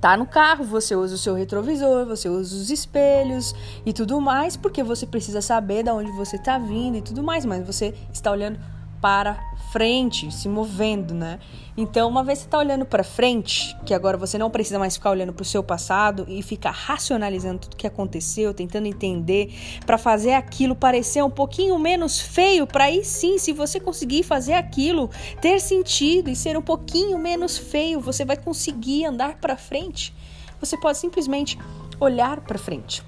tá 0.02 0.16
no 0.16 0.26
carro, 0.26 0.64
você 0.64 0.96
usa 0.96 1.14
o 1.14 1.18
seu 1.18 1.32
retrovisor, 1.32 2.04
você 2.04 2.28
usa 2.28 2.56
os 2.56 2.70
espelhos 2.70 3.54
e 3.86 3.92
tudo 3.92 4.20
mais, 4.20 4.56
porque 4.56 4.82
você 4.82 5.06
precisa 5.06 5.40
saber 5.40 5.84
de 5.84 5.90
onde 5.90 6.10
você 6.10 6.34
está 6.34 6.58
vindo 6.58 6.96
e 6.96 7.00
tudo 7.00 7.22
mais, 7.22 7.46
mas 7.46 7.64
você 7.64 7.94
está 8.12 8.32
olhando 8.32 8.58
para 9.02 9.52
frente, 9.72 10.32
se 10.32 10.48
movendo, 10.48 11.12
né? 11.12 11.40
Então, 11.76 12.08
uma 12.08 12.22
vez 12.22 12.38
você 12.38 12.44
está 12.44 12.58
olhando 12.58 12.86
para 12.86 13.02
frente, 13.02 13.76
que 13.84 13.92
agora 13.92 14.16
você 14.16 14.38
não 14.38 14.48
precisa 14.48 14.78
mais 14.78 14.94
ficar 14.94 15.10
olhando 15.10 15.32
para 15.32 15.42
o 15.42 15.44
seu 15.44 15.62
passado 15.62 16.24
e 16.28 16.40
ficar 16.40 16.70
racionalizando 16.70 17.58
tudo 17.58 17.76
que 17.76 17.86
aconteceu, 17.86 18.54
tentando 18.54 18.86
entender, 18.86 19.52
para 19.84 19.98
fazer 19.98 20.34
aquilo 20.34 20.76
parecer 20.76 21.24
um 21.24 21.30
pouquinho 21.30 21.76
menos 21.80 22.20
feio, 22.20 22.64
para 22.64 22.84
aí 22.84 23.04
sim, 23.04 23.38
se 23.38 23.52
você 23.52 23.80
conseguir 23.80 24.22
fazer 24.22 24.52
aquilo 24.52 25.10
ter 25.40 25.58
sentido 25.60 26.30
e 26.30 26.36
ser 26.36 26.56
um 26.56 26.62
pouquinho 26.62 27.18
menos 27.18 27.58
feio, 27.58 28.00
você 28.00 28.24
vai 28.24 28.36
conseguir 28.36 29.06
andar 29.06 29.38
para 29.38 29.56
frente. 29.56 30.14
Você 30.60 30.76
pode 30.76 30.98
simplesmente 30.98 31.58
olhar 31.98 32.40
para 32.42 32.58
frente. 32.58 33.02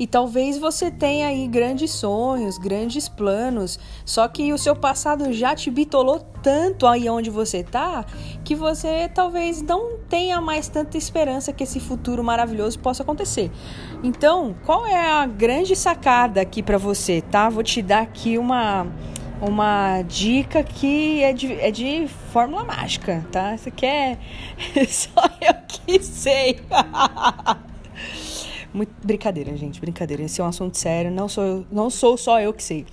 E 0.00 0.06
talvez 0.06 0.56
você 0.56 0.90
tenha 0.90 1.26
aí 1.26 1.46
grandes 1.46 1.90
sonhos, 1.90 2.56
grandes 2.56 3.06
planos, 3.06 3.78
só 4.02 4.26
que 4.26 4.50
o 4.50 4.56
seu 4.56 4.74
passado 4.74 5.30
já 5.30 5.54
te 5.54 5.70
bitolou 5.70 6.20
tanto 6.42 6.86
aí 6.86 7.06
onde 7.10 7.28
você 7.28 7.62
tá, 7.62 8.06
que 8.42 8.54
você 8.54 9.10
talvez 9.14 9.60
não 9.60 9.98
tenha 10.08 10.40
mais 10.40 10.68
tanta 10.68 10.96
esperança 10.96 11.52
que 11.52 11.64
esse 11.64 11.78
futuro 11.78 12.24
maravilhoso 12.24 12.78
possa 12.78 13.02
acontecer. 13.02 13.50
Então, 14.02 14.56
qual 14.64 14.86
é 14.86 14.96
a 14.96 15.26
grande 15.26 15.76
sacada 15.76 16.40
aqui 16.40 16.62
para 16.62 16.78
você, 16.78 17.20
tá? 17.20 17.50
Vou 17.50 17.62
te 17.62 17.82
dar 17.82 18.00
aqui 18.00 18.38
uma 18.38 18.86
uma 19.42 20.02
dica 20.02 20.62
que 20.62 21.22
é 21.22 21.32
de, 21.32 21.52
é 21.60 21.70
de 21.70 22.06
fórmula 22.30 22.64
mágica, 22.64 23.26
tá? 23.30 23.54
Isso 23.54 23.68
aqui 23.68 23.86
é 23.86 24.18
só 24.88 25.24
eu 25.42 25.54
que 25.68 26.02
sei. 26.02 26.58
Muito, 28.72 28.92
brincadeira, 29.04 29.56
gente, 29.56 29.80
brincadeira. 29.80 30.22
Esse 30.22 30.40
é 30.40 30.44
um 30.44 30.46
assunto 30.46 30.76
sério. 30.78 31.10
Não 31.10 31.28
sou, 31.28 31.66
não 31.70 31.90
sou 31.90 32.16
só 32.16 32.40
eu 32.40 32.52
que 32.52 32.62
sei. 32.62 32.86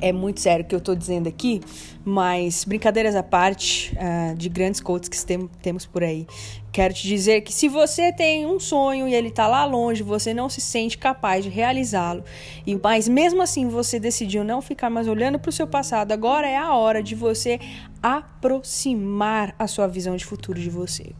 É 0.00 0.12
muito 0.12 0.40
sério 0.40 0.64
o 0.64 0.68
que 0.68 0.74
eu 0.74 0.78
estou 0.78 0.94
dizendo 0.94 1.26
aqui, 1.26 1.60
mas 2.04 2.64
brincadeiras 2.64 3.14
à 3.16 3.22
parte 3.22 3.96
uh, 3.96 4.34
de 4.36 4.48
grandes 4.48 4.80
coaches 4.80 5.08
que 5.08 5.24
tem, 5.24 5.48
temos 5.62 5.86
por 5.86 6.04
aí. 6.04 6.26
Quero 6.70 6.92
te 6.92 7.06
dizer 7.06 7.40
que 7.40 7.52
se 7.52 7.66
você 7.66 8.12
tem 8.12 8.44
um 8.44 8.60
sonho 8.60 9.08
e 9.08 9.14
ele 9.14 9.28
está 9.28 9.46
lá 9.46 9.64
longe, 9.64 10.02
você 10.02 10.34
não 10.34 10.50
se 10.50 10.60
sente 10.60 10.98
capaz 10.98 11.44
de 11.44 11.50
realizá-lo, 11.50 12.22
e 12.66 12.76
mas 12.76 13.08
mesmo 13.08 13.40
assim 13.40 13.68
você 13.68 13.98
decidiu 13.98 14.44
não 14.44 14.60
ficar 14.60 14.90
mais 14.90 15.08
olhando 15.08 15.38
para 15.38 15.48
o 15.48 15.52
seu 15.52 15.66
passado, 15.66 16.12
agora 16.12 16.46
é 16.46 16.56
a 16.56 16.74
hora 16.74 17.02
de 17.02 17.14
você 17.14 17.58
aproximar 18.02 19.54
a 19.58 19.66
sua 19.66 19.86
visão 19.86 20.14
de 20.14 20.26
futuro 20.26 20.60
de 20.60 20.68
você. 20.68 21.12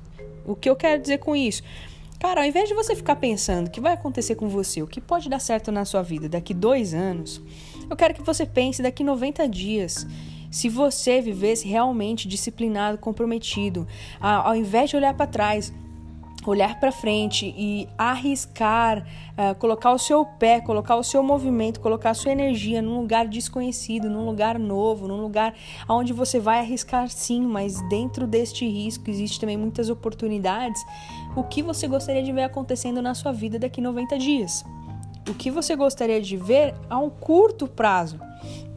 O 0.44 0.54
que 0.54 0.68
eu 0.68 0.76
quero 0.76 1.00
dizer 1.00 1.18
com 1.18 1.34
isso? 1.34 1.62
Cara, 2.18 2.40
ao 2.40 2.46
invés 2.46 2.68
de 2.68 2.74
você 2.74 2.96
ficar 2.96 3.16
pensando 3.16 3.68
o 3.68 3.70
que 3.70 3.80
vai 3.80 3.92
acontecer 3.92 4.34
com 4.36 4.48
você, 4.48 4.82
o 4.82 4.86
que 4.86 5.00
pode 5.00 5.28
dar 5.28 5.38
certo 5.38 5.70
na 5.70 5.84
sua 5.84 6.02
vida 6.02 6.28
daqui 6.28 6.54
dois 6.54 6.94
anos, 6.94 7.42
eu 7.88 7.94
quero 7.94 8.14
que 8.14 8.22
você 8.22 8.46
pense 8.46 8.82
daqui 8.82 9.04
90 9.04 9.46
dias. 9.48 10.06
Se 10.50 10.68
você 10.68 11.20
vivesse 11.20 11.68
realmente 11.68 12.26
disciplinado, 12.26 12.96
comprometido, 12.98 13.86
ao 14.18 14.56
invés 14.56 14.88
de 14.90 14.96
olhar 14.96 15.12
para 15.12 15.26
trás, 15.26 15.72
olhar 16.50 16.78
para 16.78 16.92
frente 16.92 17.54
e 17.56 17.88
arriscar, 17.96 19.06
uh, 19.32 19.54
colocar 19.56 19.92
o 19.92 19.98
seu 19.98 20.24
pé, 20.24 20.60
colocar 20.60 20.96
o 20.96 21.02
seu 21.02 21.22
movimento, 21.22 21.80
colocar 21.80 22.10
a 22.10 22.14
sua 22.14 22.32
energia 22.32 22.80
num 22.80 23.00
lugar 23.00 23.26
desconhecido, 23.26 24.08
num 24.08 24.24
lugar 24.24 24.58
novo, 24.58 25.08
num 25.08 25.20
lugar 25.20 25.54
onde 25.88 26.12
você 26.12 26.38
vai 26.38 26.60
arriscar 26.60 27.08
sim, 27.08 27.42
mas 27.42 27.80
dentro 27.88 28.26
deste 28.26 28.66
risco 28.66 29.10
existe 29.10 29.40
também 29.40 29.56
muitas 29.56 29.90
oportunidades. 29.90 30.84
O 31.34 31.42
que 31.42 31.62
você 31.62 31.86
gostaria 31.86 32.22
de 32.22 32.32
ver 32.32 32.44
acontecendo 32.44 33.02
na 33.02 33.14
sua 33.14 33.32
vida 33.32 33.58
daqui 33.58 33.80
90 33.80 34.18
dias? 34.18 34.64
O 35.28 35.34
que 35.34 35.50
você 35.50 35.74
gostaria 35.74 36.22
de 36.22 36.36
ver 36.36 36.74
a 36.88 36.98
um 36.98 37.10
curto 37.10 37.66
prazo? 37.66 38.20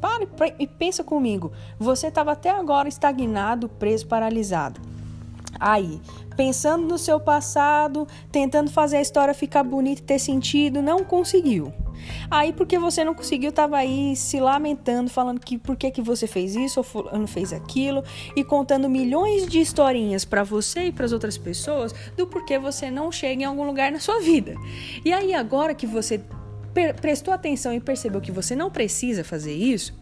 Pare 0.01 0.27
e 0.57 0.65
pensa 0.65 1.03
comigo. 1.03 1.51
Você 1.77 2.07
estava 2.07 2.31
até 2.31 2.49
agora 2.49 2.89
estagnado, 2.89 3.69
preso, 3.69 4.07
paralisado. 4.07 4.88
Aí, 5.60 6.00
pensando 6.38 6.88
no 6.88 6.98
seu 6.98 7.20
passado, 7.20 8.08
tentando 8.32 8.72
fazer 8.72 8.98
a 8.98 9.01
história 9.01 9.34
ficar 9.34 9.63
bonita 9.63 10.01
e 10.01 10.06
ter 10.06 10.20
sentido, 10.20 10.82
não 10.82 11.04
conseguiu. 11.04 11.74
Aí, 12.32 12.54
porque 12.54 12.80
você 12.80 13.04
não 13.04 13.13
conseguiu, 13.13 13.51
tava 13.51 13.78
aí 13.78 14.16
se 14.16 14.39
lamentando, 14.39 15.10
falando 15.10 15.39
que 15.39 15.58
por 15.58 15.75
que, 15.75 15.92
que 15.92 16.01
você 16.01 16.28
fez 16.28 16.56
isso 16.56 16.86
ou 16.94 17.20
não 17.20 17.28
fez 17.28 17.51
aquilo 17.51 18.04
e 18.36 18.44
contando 18.44 18.89
milhões 18.89 19.48
de 19.48 19.60
historinhas 19.60 20.25
para 20.25 20.44
você 20.44 20.86
e 20.86 20.92
para 20.92 21.06
as 21.06 21.12
outras 21.12 21.38
pessoas 21.38 21.94
do 22.16 22.25
porquê 22.25 22.58
você 22.58 22.89
não 22.89 23.12
chega 23.12 23.44
em 23.44 23.46
algum 23.46 23.66
lugar 23.66 23.92
na 23.92 24.00
sua 24.00 24.20
vida. 24.22 24.56
E 25.04 25.12
aí, 25.12 25.34
agora 25.34 25.75
que 25.75 25.86
você 25.86 26.22
prestou 27.01 27.34
atenção 27.34 27.74
e 27.74 27.80
percebeu 27.80 28.22
que 28.22 28.32
você 28.32 28.56
não 28.56 28.70
precisa 28.70 29.24
fazer 29.24 29.54
isso, 29.54 29.94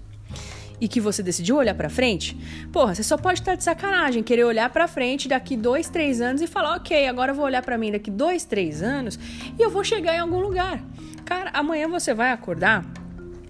e 0.79 0.87
que 0.87 1.01
você 1.01 1.23
decidiu 1.23 1.57
olhar 1.57 1.75
para 1.75 1.89
frente, 1.89 2.37
porra, 2.71 2.93
você 2.93 3.03
só 3.03 3.17
pode 3.17 3.39
estar 3.39 3.55
de 3.55 3.63
sacanagem, 3.63 4.21
querer 4.21 4.43
olhar 4.43 4.69
para 4.69 4.87
frente 4.87 5.27
daqui 5.27 5.57
dois, 5.57 5.89
três 5.89 6.21
anos 6.21 6.41
e 6.41 6.47
falar, 6.47 6.75
ok, 6.75 7.07
agora 7.07 7.31
eu 7.31 7.35
vou 7.35 7.45
olhar 7.45 7.63
para 7.63 7.77
mim 7.77 7.91
daqui 7.91 8.11
dois, 8.11 8.45
três 8.45 8.81
anos 8.83 9.17
e 9.57 9.61
eu 9.61 9.69
vou 9.69 9.83
chegar 9.83 10.15
em 10.15 10.19
algum 10.19 10.39
lugar. 10.39 10.81
Cara, 11.25 11.49
amanhã 11.53 11.87
você 11.87 12.13
vai 12.13 12.31
acordar. 12.31 12.85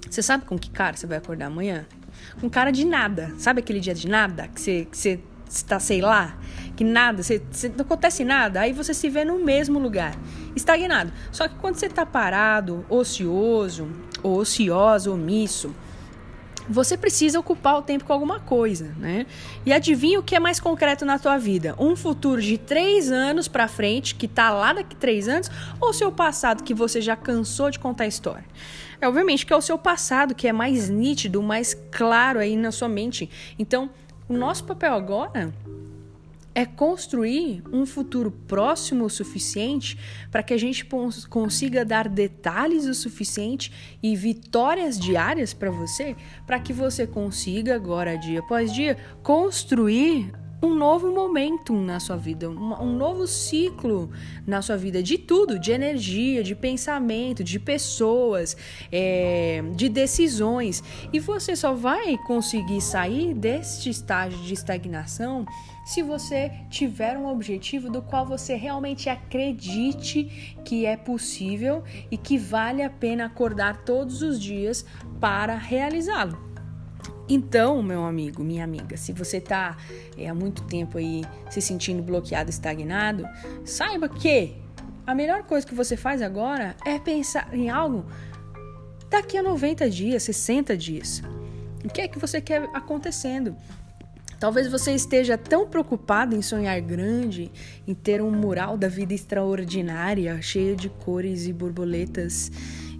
Você 0.09 0.21
sabe 0.21 0.45
com 0.45 0.57
que 0.57 0.69
cara 0.69 0.95
você 0.95 1.05
vai 1.05 1.17
acordar 1.17 1.47
amanhã? 1.47 1.85
com 2.39 2.49
cara 2.49 2.71
de 2.71 2.85
nada. 2.85 3.33
Sabe 3.37 3.59
aquele 3.59 3.79
dia 3.79 3.93
de 3.93 4.07
nada? 4.07 4.47
Que 4.47 4.61
você, 4.61 4.85
que 4.85 4.97
você 4.97 5.19
está, 5.49 5.79
sei 5.79 6.01
lá, 6.01 6.37
que 6.75 6.83
nada, 6.83 7.23
você, 7.23 7.41
você, 7.49 7.69
não 7.69 7.81
acontece 7.81 8.23
nada, 8.23 8.59
aí 8.61 8.73
você 8.73 8.93
se 8.93 9.09
vê 9.09 9.23
no 9.23 9.39
mesmo 9.39 9.79
lugar, 9.79 10.13
estagnado. 10.55 11.11
Só 11.31 11.47
que 11.47 11.55
quando 11.55 11.75
você 11.75 11.85
está 11.85 12.05
parado, 12.05 12.85
ocioso, 12.89 13.87
ou 14.21 14.39
ocioso, 14.39 15.13
omisso, 15.13 15.73
você 16.69 16.97
precisa 16.97 17.39
ocupar 17.39 17.77
o 17.77 17.81
tempo 17.81 18.05
com 18.05 18.13
alguma 18.13 18.39
coisa, 18.39 18.93
né? 18.97 19.25
E 19.65 19.71
adivinha 19.71 20.19
o 20.19 20.23
que 20.23 20.35
é 20.35 20.39
mais 20.39 20.59
concreto 20.59 21.05
na 21.05 21.17
tua 21.17 21.37
vida? 21.37 21.75
Um 21.79 21.95
futuro 21.95 22.41
de 22.41 22.57
três 22.57 23.11
anos 23.11 23.47
para 23.47 23.67
frente, 23.67 24.15
que 24.15 24.27
tá 24.27 24.49
lá 24.49 24.73
daqui 24.73 24.95
três 24.95 25.27
anos, 25.27 25.49
ou 25.79 25.93
seu 25.93 26.11
passado 26.11 26.63
que 26.63 26.73
você 26.73 27.01
já 27.01 27.15
cansou 27.15 27.71
de 27.71 27.79
contar 27.79 28.03
a 28.03 28.07
história? 28.07 28.45
É 28.99 29.07
obviamente 29.07 29.45
que 29.45 29.53
é 29.53 29.55
o 29.55 29.61
seu 29.61 29.77
passado 29.77 30.33
que 30.33 30.47
é 30.47 30.53
mais 30.53 30.89
nítido, 30.89 31.41
mais 31.41 31.73
claro 31.91 32.39
aí 32.39 32.55
na 32.55 32.71
sua 32.71 32.89
mente. 32.89 33.29
Então, 33.57 33.89
o 34.27 34.33
nosso 34.33 34.63
papel 34.63 34.93
agora 34.93 35.53
é 36.57 36.65
construir 36.65 37.61
um 37.71 37.85
futuro 37.85 38.31
próximo 38.31 39.05
o 39.05 39.09
suficiente 39.11 39.95
para 40.31 40.41
que 40.41 40.55
a 40.55 40.57
gente 40.57 40.83
consiga 41.29 41.85
dar 41.85 42.09
detalhes 42.09 42.85
o 42.85 42.95
suficiente 42.95 43.71
e 44.01 44.15
vitórias 44.15 44.99
diárias 44.99 45.53
para 45.53 45.69
você, 45.69 46.15
para 46.47 46.59
que 46.59 46.73
você 46.73 47.05
consiga 47.05 47.75
agora 47.75 48.17
dia 48.17 48.39
após 48.39 48.73
dia 48.73 48.97
construir 49.21 50.33
um 50.61 50.73
novo 50.73 51.11
momento 51.11 51.73
na 51.73 51.99
sua 51.99 52.17
vida, 52.17 52.49
um, 52.49 52.95
novo 52.95 53.27
ciclo 53.27 54.09
na 54.45 54.61
sua 54.61 54.75
vida, 54.75 55.03
de 55.03 55.17
tudo, 55.17 55.59
de 55.59 55.71
energia, 55.71 56.43
de 56.43 56.55
pensamento, 56.55 57.43
de 57.43 57.59
pessoas, 57.59 58.57
é, 58.91 59.61
de 59.75 59.87
decisões. 59.87 60.83
E 61.13 61.19
você 61.19 61.55
só 61.55 61.73
vai 61.73 62.17
conseguir 62.25 62.81
sair 62.81 63.33
deste 63.33 63.89
estágio 63.89 64.39
de 64.39 64.53
estagnação 64.53 65.45
se 65.85 66.01
você 66.01 66.51
tiver 66.69 67.17
um 67.17 67.27
objetivo 67.27 67.89
do 67.89 68.01
qual 68.01 68.25
você 68.25 68.55
realmente 68.55 69.09
acredite 69.09 70.57
que 70.65 70.85
é 70.85 70.97
possível 70.97 71.83
e 72.11 72.17
que 72.17 72.37
vale 72.37 72.81
a 72.81 72.89
pena 72.89 73.25
acordar 73.25 73.85
todos 73.85 74.21
os 74.21 74.41
dias 74.41 74.85
para 75.19 75.55
realizá-lo. 75.55 76.46
Então, 77.29 77.83
meu 77.83 78.05
amigo, 78.05 78.43
minha 78.43 78.63
amiga, 78.63 78.95
se 78.95 79.11
você 79.11 79.37
está 79.37 79.75
é, 80.17 80.29
há 80.29 80.33
muito 80.33 80.63
tempo 80.63 80.97
aí 80.97 81.23
se 81.49 81.61
sentindo 81.61 82.01
bloqueado, 82.01 82.49
estagnado, 82.49 83.27
saiba 83.65 84.07
que 84.07 84.55
a 85.05 85.13
melhor 85.13 85.43
coisa 85.43 85.67
que 85.67 85.75
você 85.75 85.97
faz 85.97 86.21
agora 86.21 86.75
é 86.85 86.97
pensar 86.97 87.53
em 87.53 87.69
algo 87.69 88.05
daqui 89.09 89.37
a 89.37 89.43
90 89.43 89.89
dias, 89.89 90.23
60 90.23 90.77
dias. 90.77 91.21
O 91.83 91.89
que 91.89 92.01
é 92.01 92.07
que 92.07 92.17
você 92.17 92.39
quer 92.39 92.69
acontecendo? 92.73 93.55
Talvez 94.39 94.67
você 94.67 94.93
esteja 94.93 95.37
tão 95.37 95.67
preocupado 95.67 96.35
em 96.35 96.41
sonhar 96.41 96.79
grande, 96.79 97.51
em 97.87 97.93
ter 97.93 98.21
um 98.21 98.29
mural 98.29 98.77
da 98.77 98.87
vida 98.87 99.13
extraordinária, 99.13 100.39
cheio 100.41 100.75
de 100.75 100.89
cores 100.89 101.47
e 101.47 101.53
borboletas 101.53 102.51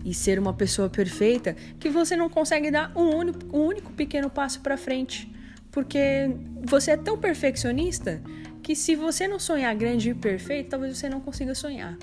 e 0.08 0.14
ser 0.14 0.40
uma 0.40 0.54
pessoa 0.54 0.90
perfeita 0.90 1.54
que 1.78 1.90
você 1.90 2.16
não 2.16 2.30
consegue 2.30 2.72
dar 2.72 2.94
um 2.96 3.14
único, 3.14 3.40
um 3.52 3.66
único 3.66 3.92
pequeno 3.92 4.30
passo 4.30 4.62
para 4.62 4.78
frente. 4.78 5.30
Porque 5.70 6.32
você 6.64 6.92
é 6.92 6.98
tão 6.98 7.18
perfeccionista 7.18 8.22
que 8.64 8.74
se 8.74 8.96
você 8.96 9.28
não 9.28 9.38
sonhar 9.38 9.76
grande 9.76 10.12
e 10.12 10.14
perfeito, 10.14 10.70
talvez 10.70 10.98
você 10.98 11.10
não 11.10 11.20
consiga 11.20 11.54
sonhar. 11.54 11.98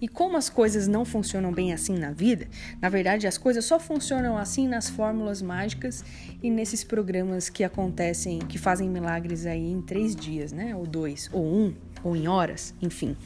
E 0.00 0.06
como 0.06 0.36
as 0.36 0.48
coisas 0.48 0.86
não 0.86 1.04
funcionam 1.04 1.52
bem 1.52 1.72
assim 1.72 1.98
na 1.98 2.12
vida, 2.12 2.46
na 2.80 2.88
verdade 2.88 3.26
as 3.26 3.36
coisas 3.36 3.64
só 3.64 3.80
funcionam 3.80 4.38
assim 4.38 4.68
nas 4.68 4.88
fórmulas 4.88 5.42
mágicas 5.42 6.04
e 6.40 6.48
nesses 6.52 6.84
programas 6.84 7.48
que 7.48 7.64
acontecem, 7.64 8.38
que 8.38 8.56
fazem 8.56 8.88
milagres 8.88 9.44
aí 9.46 9.72
em 9.72 9.82
três 9.82 10.14
dias, 10.14 10.52
né? 10.52 10.76
Ou 10.76 10.86
dois, 10.86 11.28
ou 11.32 11.44
um, 11.44 11.74
ou 12.04 12.14
em 12.14 12.28
horas, 12.28 12.72
enfim. 12.80 13.16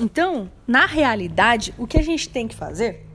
Então, 0.00 0.50
na 0.66 0.86
realidade, 0.86 1.74
o 1.76 1.86
que 1.86 1.98
a 1.98 2.02
gente 2.02 2.30
tem 2.30 2.48
que 2.48 2.56
fazer 2.56 3.11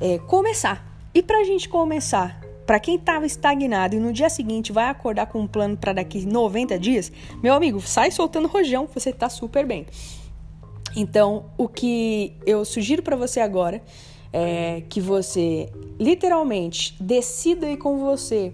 é, 0.00 0.18
começar. 0.18 0.86
E 1.14 1.22
para 1.22 1.38
a 1.40 1.44
gente 1.44 1.68
começar, 1.68 2.40
para 2.66 2.78
quem 2.78 2.96
estava 2.96 3.24
estagnado 3.24 3.96
e 3.96 3.98
no 3.98 4.12
dia 4.12 4.28
seguinte 4.28 4.72
vai 4.72 4.88
acordar 4.88 5.26
com 5.26 5.40
um 5.40 5.46
plano 5.46 5.76
para 5.76 5.94
daqui 5.94 6.26
90 6.26 6.78
dias, 6.78 7.10
meu 7.42 7.54
amigo, 7.54 7.80
sai 7.80 8.10
soltando 8.10 8.46
rojão, 8.46 8.86
você 8.92 9.10
está 9.10 9.28
super 9.28 9.66
bem. 9.66 9.86
Então, 10.94 11.46
o 11.56 11.68
que 11.68 12.34
eu 12.44 12.64
sugiro 12.64 13.02
para 13.02 13.16
você 13.16 13.40
agora 13.40 13.82
é 14.32 14.82
que 14.88 15.00
você 15.00 15.70
literalmente 15.98 16.94
decida 17.00 17.66
aí 17.66 17.76
com 17.76 17.98
você, 17.98 18.52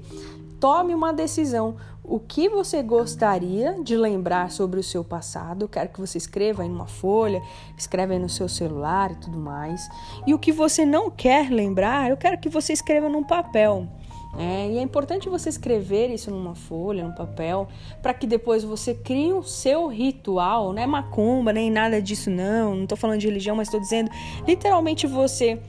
tome 0.60 0.94
uma 0.94 1.12
decisão 1.12 1.76
o 2.04 2.20
que 2.20 2.48
você 2.50 2.82
gostaria 2.82 3.82
de 3.82 3.96
lembrar 3.96 4.50
sobre 4.50 4.78
o 4.78 4.82
seu 4.82 5.02
passado. 5.02 5.64
Eu 5.64 5.68
quero 5.68 5.88
que 5.88 6.00
você 6.00 6.18
escreva 6.18 6.62
aí 6.62 6.68
numa 6.68 6.86
folha, 6.86 7.42
escreva 7.78 8.12
aí 8.12 8.18
no 8.18 8.28
seu 8.28 8.48
celular 8.48 9.10
e 9.10 9.16
tudo 9.16 9.38
mais. 9.38 9.88
E 10.26 10.34
o 10.34 10.38
que 10.38 10.52
você 10.52 10.84
não 10.84 11.10
quer 11.10 11.50
lembrar, 11.50 12.10
eu 12.10 12.16
quero 12.16 12.38
que 12.38 12.48
você 12.48 12.74
escreva 12.74 13.08
num 13.08 13.24
papel. 13.24 13.88
É, 14.36 14.68
e 14.68 14.78
é 14.78 14.82
importante 14.82 15.28
você 15.28 15.48
escrever 15.48 16.10
isso 16.10 16.30
numa 16.30 16.54
folha, 16.54 17.04
num 17.04 17.14
papel, 17.14 17.68
para 18.02 18.12
que 18.12 18.26
depois 18.26 18.64
você 18.64 18.92
crie 18.92 19.32
o 19.32 19.44
seu 19.44 19.86
ritual, 19.86 20.72
não 20.72 20.82
é 20.82 20.86
macumba, 20.86 21.52
nem 21.52 21.70
nada 21.70 22.02
disso, 22.02 22.30
não. 22.30 22.74
Não 22.74 22.82
estou 22.82 22.98
falando 22.98 23.20
de 23.20 23.28
religião, 23.28 23.56
mas 23.56 23.68
estou 23.68 23.80
dizendo 23.80 24.10
literalmente 24.46 25.06
você 25.06 25.60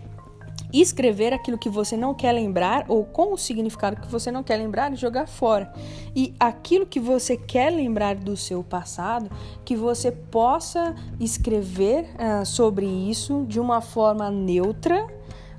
escrever 0.81 1.33
aquilo 1.33 1.57
que 1.57 1.69
você 1.69 1.95
não 1.95 2.13
quer 2.13 2.31
lembrar 2.31 2.85
ou 2.87 3.05
com 3.05 3.33
o 3.33 3.37
significado 3.37 4.01
que 4.01 4.07
você 4.07 4.31
não 4.31 4.43
quer 4.43 4.57
lembrar 4.57 4.91
e 4.91 4.95
jogar 4.95 5.27
fora. 5.27 5.71
E 6.15 6.33
aquilo 6.39 6.85
que 6.85 6.99
você 6.99 7.37
quer 7.37 7.69
lembrar 7.69 8.15
do 8.15 8.35
seu 8.35 8.63
passado, 8.63 9.29
que 9.63 9.75
você 9.75 10.11
possa 10.11 10.95
escrever 11.19 12.05
uh, 12.15 12.45
sobre 12.45 12.85
isso 12.85 13.45
de 13.47 13.59
uma 13.59 13.81
forma 13.81 14.29
neutra, 14.31 15.07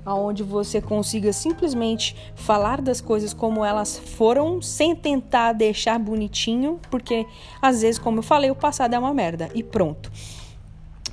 aonde 0.07 0.41
você 0.41 0.81
consiga 0.81 1.33
simplesmente 1.33 2.15
falar 2.33 2.81
das 2.81 3.01
coisas 3.01 3.33
como 3.33 3.65
elas 3.65 3.99
foram, 3.99 4.61
sem 4.61 4.95
tentar 4.95 5.51
deixar 5.51 5.99
bonitinho, 5.99 6.79
porque 6.89 7.25
às 7.61 7.81
vezes, 7.81 7.99
como 7.99 8.19
eu 8.19 8.23
falei, 8.23 8.49
o 8.49 8.55
passado 8.55 8.93
é 8.93 8.99
uma 8.99 9.13
merda 9.13 9.49
e 9.53 9.61
pronto. 9.61 10.09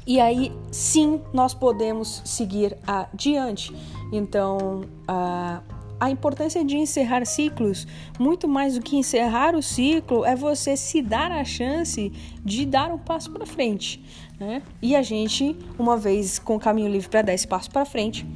E 0.07 0.21
aí 0.21 0.53
sim 0.71 1.21
nós 1.33 1.55
podemos 1.55 2.23
seguir 2.25 2.77
adiante. 2.87 3.75
Então, 4.13 4.83
a, 5.09 5.63
a 5.99 6.11
importância 6.11 6.65
de 6.65 6.77
encerrar 6.77 7.25
ciclos, 7.25 7.87
muito 8.19 8.47
mais 8.47 8.75
do 8.75 8.83
que 8.83 8.97
encerrar 8.97 9.55
o 9.55 9.63
ciclo, 9.63 10.25
é 10.25 10.37
você 10.37 10.77
se 10.77 11.01
dar 11.01 11.33
a 11.33 11.45
chance 11.45 12.13
de 12.45 12.67
dar 12.67 12.93
um 12.93 12.99
passo 12.99 13.31
para 13.31 13.47
frente. 13.47 14.05
Né? 14.39 14.63
E 14.83 14.95
a 14.95 15.03
gente, 15.03 15.57
uma 15.79 15.97
vez 15.97 16.39
com 16.39 16.57
o 16.57 16.61
caminho 16.61 16.91
livre 16.91 17.09
para 17.09 17.23
dar 17.23 17.35
esse 17.35 17.47
passo 17.47 17.71
para 17.71 17.85
frente, 17.85 18.27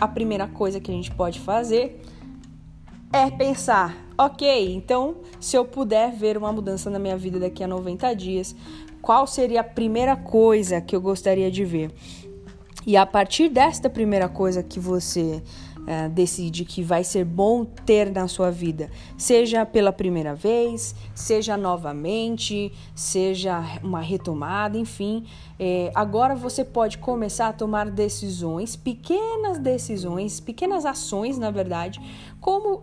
a 0.00 0.08
primeira 0.08 0.48
coisa 0.48 0.80
que 0.80 0.90
a 0.90 0.94
gente 0.94 1.10
pode 1.12 1.38
fazer 1.38 2.02
é 3.12 3.30
pensar, 3.30 3.94
ok, 4.16 4.74
então 4.74 5.16
se 5.40 5.56
eu 5.56 5.64
puder 5.64 6.12
ver 6.12 6.36
uma 6.36 6.52
mudança 6.52 6.90
na 6.90 6.98
minha 6.98 7.16
vida 7.16 7.38
daqui 7.38 7.62
a 7.62 7.66
90 7.66 8.14
dias, 8.14 8.54
qual 9.00 9.26
seria 9.26 9.60
a 9.60 9.64
primeira 9.64 10.16
coisa 10.16 10.80
que 10.80 10.94
eu 10.94 11.00
gostaria 11.00 11.50
de 11.50 11.64
ver. 11.64 11.90
E 12.86 12.96
a 12.96 13.06
partir 13.06 13.48
desta 13.48 13.88
primeira 13.88 14.28
coisa 14.28 14.62
que 14.62 14.80
você 14.80 15.40
é, 15.86 16.08
decide 16.08 16.64
que 16.64 16.82
vai 16.82 17.04
ser 17.04 17.24
bom 17.24 17.64
ter 17.64 18.10
na 18.12 18.28
sua 18.28 18.50
vida, 18.50 18.90
seja 19.16 19.64
pela 19.66 19.92
primeira 19.92 20.34
vez, 20.34 20.94
seja 21.14 21.56
novamente, 21.56 22.72
seja 22.94 23.60
uma 23.82 24.00
retomada, 24.00 24.78
enfim, 24.78 25.24
é, 25.58 25.90
agora 25.94 26.34
você 26.34 26.64
pode 26.64 26.98
começar 26.98 27.48
a 27.48 27.52
tomar 27.52 27.90
decisões, 27.90 28.76
pequenas 28.76 29.58
decisões, 29.58 30.40
pequenas 30.40 30.84
ações, 30.84 31.38
na 31.38 31.50
verdade, 31.50 32.00
como 32.40 32.82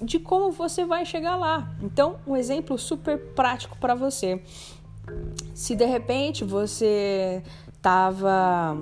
de 0.00 0.18
como 0.18 0.50
você 0.50 0.84
vai 0.84 1.04
chegar 1.04 1.36
lá. 1.36 1.70
Então, 1.82 2.16
um 2.26 2.36
exemplo 2.36 2.78
super 2.78 3.18
prático 3.34 3.76
para 3.78 3.94
você. 3.94 4.42
Se 5.54 5.74
de 5.74 5.84
repente 5.84 6.44
você 6.44 7.42
estava 7.74 8.76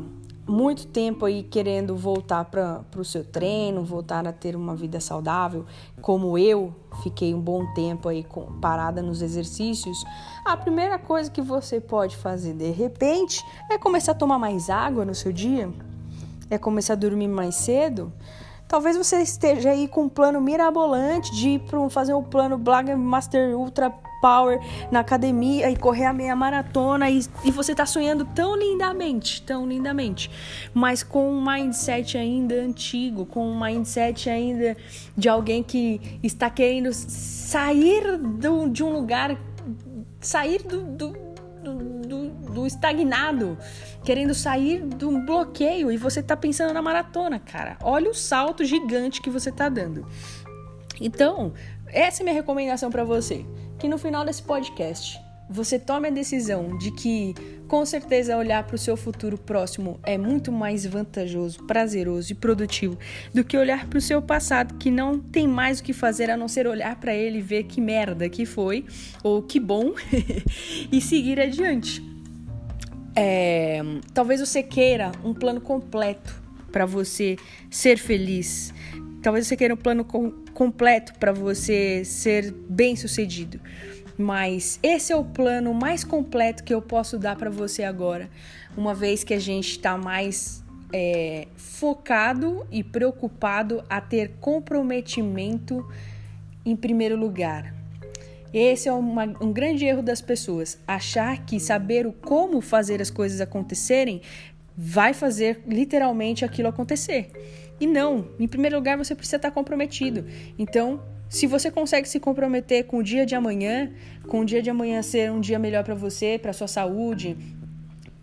muito 0.46 0.86
tempo 0.86 1.24
aí 1.24 1.42
querendo 1.42 1.96
voltar 1.96 2.44
para 2.44 2.84
o 2.96 3.04
seu 3.04 3.24
treino, 3.24 3.82
voltar 3.82 4.26
a 4.26 4.32
ter 4.32 4.54
uma 4.54 4.74
vida 4.74 5.00
saudável, 5.00 5.64
como 6.02 6.36
eu 6.36 6.74
fiquei 7.02 7.34
um 7.34 7.40
bom 7.40 7.72
tempo 7.72 8.08
aí 8.08 8.26
parada 8.60 9.02
nos 9.02 9.22
exercícios, 9.22 10.04
a 10.44 10.56
primeira 10.56 10.98
coisa 10.98 11.30
que 11.30 11.40
você 11.40 11.80
pode 11.80 12.16
fazer 12.16 12.54
de 12.54 12.70
repente 12.70 13.42
é 13.70 13.78
começar 13.78 14.12
a 14.12 14.14
tomar 14.14 14.38
mais 14.38 14.68
água 14.68 15.04
no 15.04 15.14
seu 15.14 15.32
dia, 15.32 15.72
é 16.50 16.58
começar 16.58 16.92
a 16.92 16.96
dormir 16.96 17.28
mais 17.28 17.54
cedo. 17.56 18.12
Talvez 18.74 18.96
você 18.96 19.22
esteja 19.22 19.70
aí 19.70 19.86
com 19.86 20.02
um 20.02 20.08
plano 20.08 20.40
mirabolante 20.40 21.30
de 21.30 21.50
ir 21.50 21.58
para 21.60 21.88
fazer 21.88 22.12
um 22.12 22.24
plano 22.24 22.58
Black 22.58 22.92
Master 22.92 23.56
Ultra 23.56 23.88
power 24.20 24.58
na 24.90 24.98
academia 24.98 25.70
e 25.70 25.76
correr 25.76 26.06
a 26.06 26.12
meia 26.12 26.34
maratona 26.34 27.08
e, 27.08 27.20
e 27.44 27.52
você 27.52 27.72
tá 27.72 27.86
sonhando 27.86 28.24
tão 28.24 28.56
lindamente, 28.56 29.42
tão 29.42 29.64
lindamente, 29.64 30.28
mas 30.74 31.04
com 31.04 31.30
um 31.30 31.40
mindset 31.40 32.18
ainda 32.18 32.56
antigo, 32.56 33.24
com 33.24 33.48
um 33.48 33.60
mindset 33.64 34.28
ainda 34.28 34.76
de 35.16 35.28
alguém 35.28 35.62
que 35.62 36.18
está 36.20 36.50
querendo 36.50 36.92
sair 36.92 38.18
do, 38.18 38.68
de 38.68 38.82
um 38.82 38.92
lugar, 38.92 39.38
sair 40.20 40.60
do, 40.64 40.82
do, 40.82 41.10
do, 41.62 42.28
do 42.28 42.66
estagnado, 42.66 43.56
querendo 44.04 44.34
sair 44.34 44.86
de 44.86 45.04
um 45.04 45.24
bloqueio 45.24 45.90
e 45.90 45.96
você 45.96 46.22
tá 46.22 46.36
pensando 46.36 46.72
na 46.72 46.82
maratona, 46.82 47.38
cara. 47.38 47.76
Olha 47.82 48.10
o 48.10 48.14
salto 48.14 48.64
gigante 48.64 49.22
que 49.22 49.30
você 49.30 49.50
tá 49.50 49.68
dando. 49.68 50.06
Então, 51.00 51.52
essa 51.88 52.22
é 52.22 52.24
minha 52.24 52.34
recomendação 52.34 52.90
para 52.90 53.02
você, 53.02 53.44
que 53.78 53.88
no 53.88 53.98
final 53.98 54.24
desse 54.24 54.42
podcast 54.42 55.18
você 55.48 55.78
tome 55.78 56.08
a 56.08 56.10
decisão 56.10 56.78
de 56.78 56.90
que, 56.90 57.34
com 57.68 57.84
certeza, 57.84 58.36
olhar 58.36 58.64
para 58.64 58.76
o 58.76 58.78
seu 58.78 58.96
futuro 58.96 59.36
próximo 59.36 60.00
é 60.02 60.16
muito 60.16 60.50
mais 60.50 60.86
vantajoso, 60.86 61.64
prazeroso 61.64 62.32
e 62.32 62.34
produtivo 62.34 62.98
do 63.32 63.44
que 63.44 63.56
olhar 63.56 63.86
para 63.86 63.98
o 63.98 64.02
seu 64.02 64.22
passado, 64.22 64.74
que 64.78 64.90
não 64.90 65.18
tem 65.18 65.46
mais 65.46 65.80
o 65.80 65.82
que 65.82 65.92
fazer 65.92 66.30
a 66.30 66.36
não 66.36 66.48
ser 66.48 66.66
olhar 66.66 66.96
para 66.96 67.14
ele 67.14 67.38
e 67.38 67.42
ver 67.42 67.64
que 67.64 67.80
merda 67.80 68.28
que 68.28 68.46
foi 68.46 68.86
ou 69.22 69.42
que 69.42 69.60
bom 69.60 69.92
e 70.90 71.00
seguir 71.00 71.38
adiante. 71.38 72.13
É, 73.16 73.80
talvez 74.12 74.40
você 74.40 74.62
queira 74.62 75.12
um 75.24 75.32
plano 75.32 75.60
completo 75.60 76.42
para 76.72 76.84
você 76.84 77.36
ser 77.70 77.98
feliz. 77.98 78.74
Talvez 79.22 79.46
você 79.46 79.56
queira 79.56 79.74
um 79.74 79.76
plano 79.76 80.04
com, 80.04 80.32
completo 80.52 81.14
para 81.14 81.32
você 81.32 82.04
ser 82.04 82.52
bem 82.68 82.96
sucedido. 82.96 83.60
Mas 84.18 84.78
esse 84.82 85.12
é 85.12 85.16
o 85.16 85.24
plano 85.24 85.72
mais 85.72 86.04
completo 86.04 86.62
que 86.62 86.74
eu 86.74 86.82
posso 86.82 87.18
dar 87.18 87.36
para 87.36 87.50
você 87.50 87.82
agora, 87.82 88.28
uma 88.76 88.94
vez 88.94 89.24
que 89.24 89.34
a 89.34 89.40
gente 89.40 89.70
está 89.70 89.96
mais 89.96 90.62
é, 90.92 91.48
focado 91.56 92.66
e 92.70 92.84
preocupado 92.84 93.84
a 93.88 94.00
ter 94.00 94.32
comprometimento 94.40 95.84
em 96.64 96.76
primeiro 96.76 97.16
lugar. 97.16 97.74
Esse 98.54 98.88
é 98.88 98.92
uma, 98.92 99.24
um 99.40 99.52
grande 99.52 99.84
erro 99.84 100.00
das 100.00 100.20
pessoas, 100.20 100.78
achar 100.86 101.44
que 101.44 101.58
saber 101.58 102.06
o 102.06 102.12
como 102.12 102.60
fazer 102.60 103.02
as 103.02 103.10
coisas 103.10 103.40
acontecerem 103.40 104.22
vai 104.76 105.12
fazer 105.12 105.60
literalmente 105.66 106.44
aquilo 106.44 106.68
acontecer. 106.68 107.32
E 107.80 107.86
não, 107.86 108.28
em 108.38 108.46
primeiro 108.46 108.76
lugar 108.76 108.96
você 108.96 109.12
precisa 109.12 109.38
estar 109.38 109.50
comprometido. 109.50 110.24
Então, 110.56 111.02
se 111.28 111.48
você 111.48 111.68
consegue 111.68 112.08
se 112.08 112.20
comprometer 112.20 112.84
com 112.84 112.98
o 112.98 113.02
dia 113.02 113.26
de 113.26 113.34
amanhã, 113.34 113.90
com 114.28 114.38
o 114.38 114.44
dia 114.44 114.62
de 114.62 114.70
amanhã 114.70 115.02
ser 115.02 115.32
um 115.32 115.40
dia 115.40 115.58
melhor 115.58 115.82
para 115.82 115.96
você, 115.96 116.38
para 116.38 116.52
sua 116.52 116.68
saúde, 116.68 117.36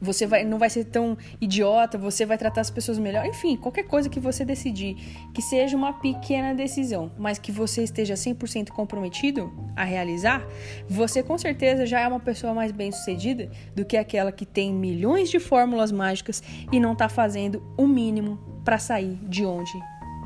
você 0.01 0.25
vai, 0.25 0.43
não 0.43 0.57
vai 0.57 0.69
ser 0.69 0.85
tão 0.85 1.17
idiota, 1.39 1.97
você 1.97 2.25
vai 2.25 2.37
tratar 2.37 2.61
as 2.61 2.71
pessoas 2.71 2.97
melhor. 2.97 3.25
Enfim, 3.25 3.55
qualquer 3.55 3.83
coisa 3.83 4.09
que 4.09 4.19
você 4.19 4.43
decidir, 4.43 4.95
que 5.33 5.41
seja 5.41 5.77
uma 5.77 5.93
pequena 5.93 6.53
decisão, 6.53 7.11
mas 7.17 7.37
que 7.37 7.51
você 7.51 7.83
esteja 7.83 8.15
100% 8.15 8.69
comprometido 8.69 9.53
a 9.75 9.83
realizar, 9.83 10.45
você 10.89 11.21
com 11.21 11.37
certeza 11.37 11.85
já 11.85 11.99
é 11.99 12.07
uma 12.07 12.19
pessoa 12.19 12.53
mais 12.53 12.71
bem-sucedida 12.71 13.49
do 13.75 13.85
que 13.85 13.95
aquela 13.95 14.31
que 14.31 14.45
tem 14.45 14.73
milhões 14.73 15.29
de 15.29 15.39
fórmulas 15.39 15.91
mágicas 15.91 16.41
e 16.71 16.79
não 16.79 16.93
está 16.93 17.07
fazendo 17.07 17.63
o 17.77 17.85
mínimo 17.85 18.39
para 18.65 18.79
sair 18.79 19.19
de 19.23 19.45
onde 19.45 19.71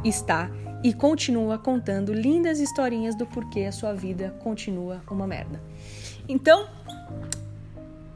está 0.03 0.49
e 0.83 0.93
continua 0.93 1.57
contando 1.57 2.13
lindas 2.13 2.59
historinhas 2.59 3.15
do 3.15 3.25
porquê 3.25 3.61
a 3.61 3.71
sua 3.71 3.93
vida 3.93 4.37
continua 4.43 5.01
uma 5.09 5.25
merda. 5.25 5.59
Então, 6.29 6.67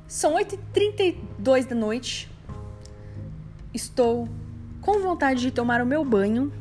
são 0.09 0.33
8h32 0.33 1.67
da 1.67 1.75
noite. 1.75 2.29
Estou 3.71 4.27
com 4.81 4.99
vontade 4.99 5.39
de 5.39 5.51
tomar 5.51 5.81
o 5.81 5.85
meu 5.85 6.03
banho 6.03 6.51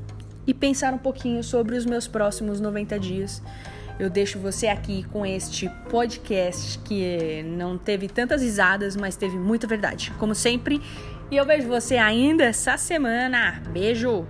e 0.46 0.52
pensar 0.52 0.92
um 0.92 0.98
pouquinho 0.98 1.42
sobre 1.42 1.74
os 1.74 1.87
meus 1.87 2.06
próximos 2.06 2.61
90 2.61 2.98
dias. 3.00 3.42
Eu 3.98 4.11
deixo 4.11 4.38
você 4.38 4.68
aqui 4.68 5.02
com 5.04 5.24
este 5.24 5.68
podcast 5.88 6.78
que 6.80 7.42
não 7.42 7.78
teve 7.78 8.06
tantas 8.06 8.42
risadas, 8.42 8.94
mas 8.94 9.16
teve 9.16 9.37
muita 9.37 9.66
verdade, 9.66 10.12
como 10.18 10.34
sempre. 10.34 10.80
E 11.30 11.37
eu 11.37 11.46
vejo 11.46 11.66
você 11.66 11.96
ainda 11.96 12.44
essa 12.44 12.76
semana. 12.76 13.62
Beijo! 13.72 14.26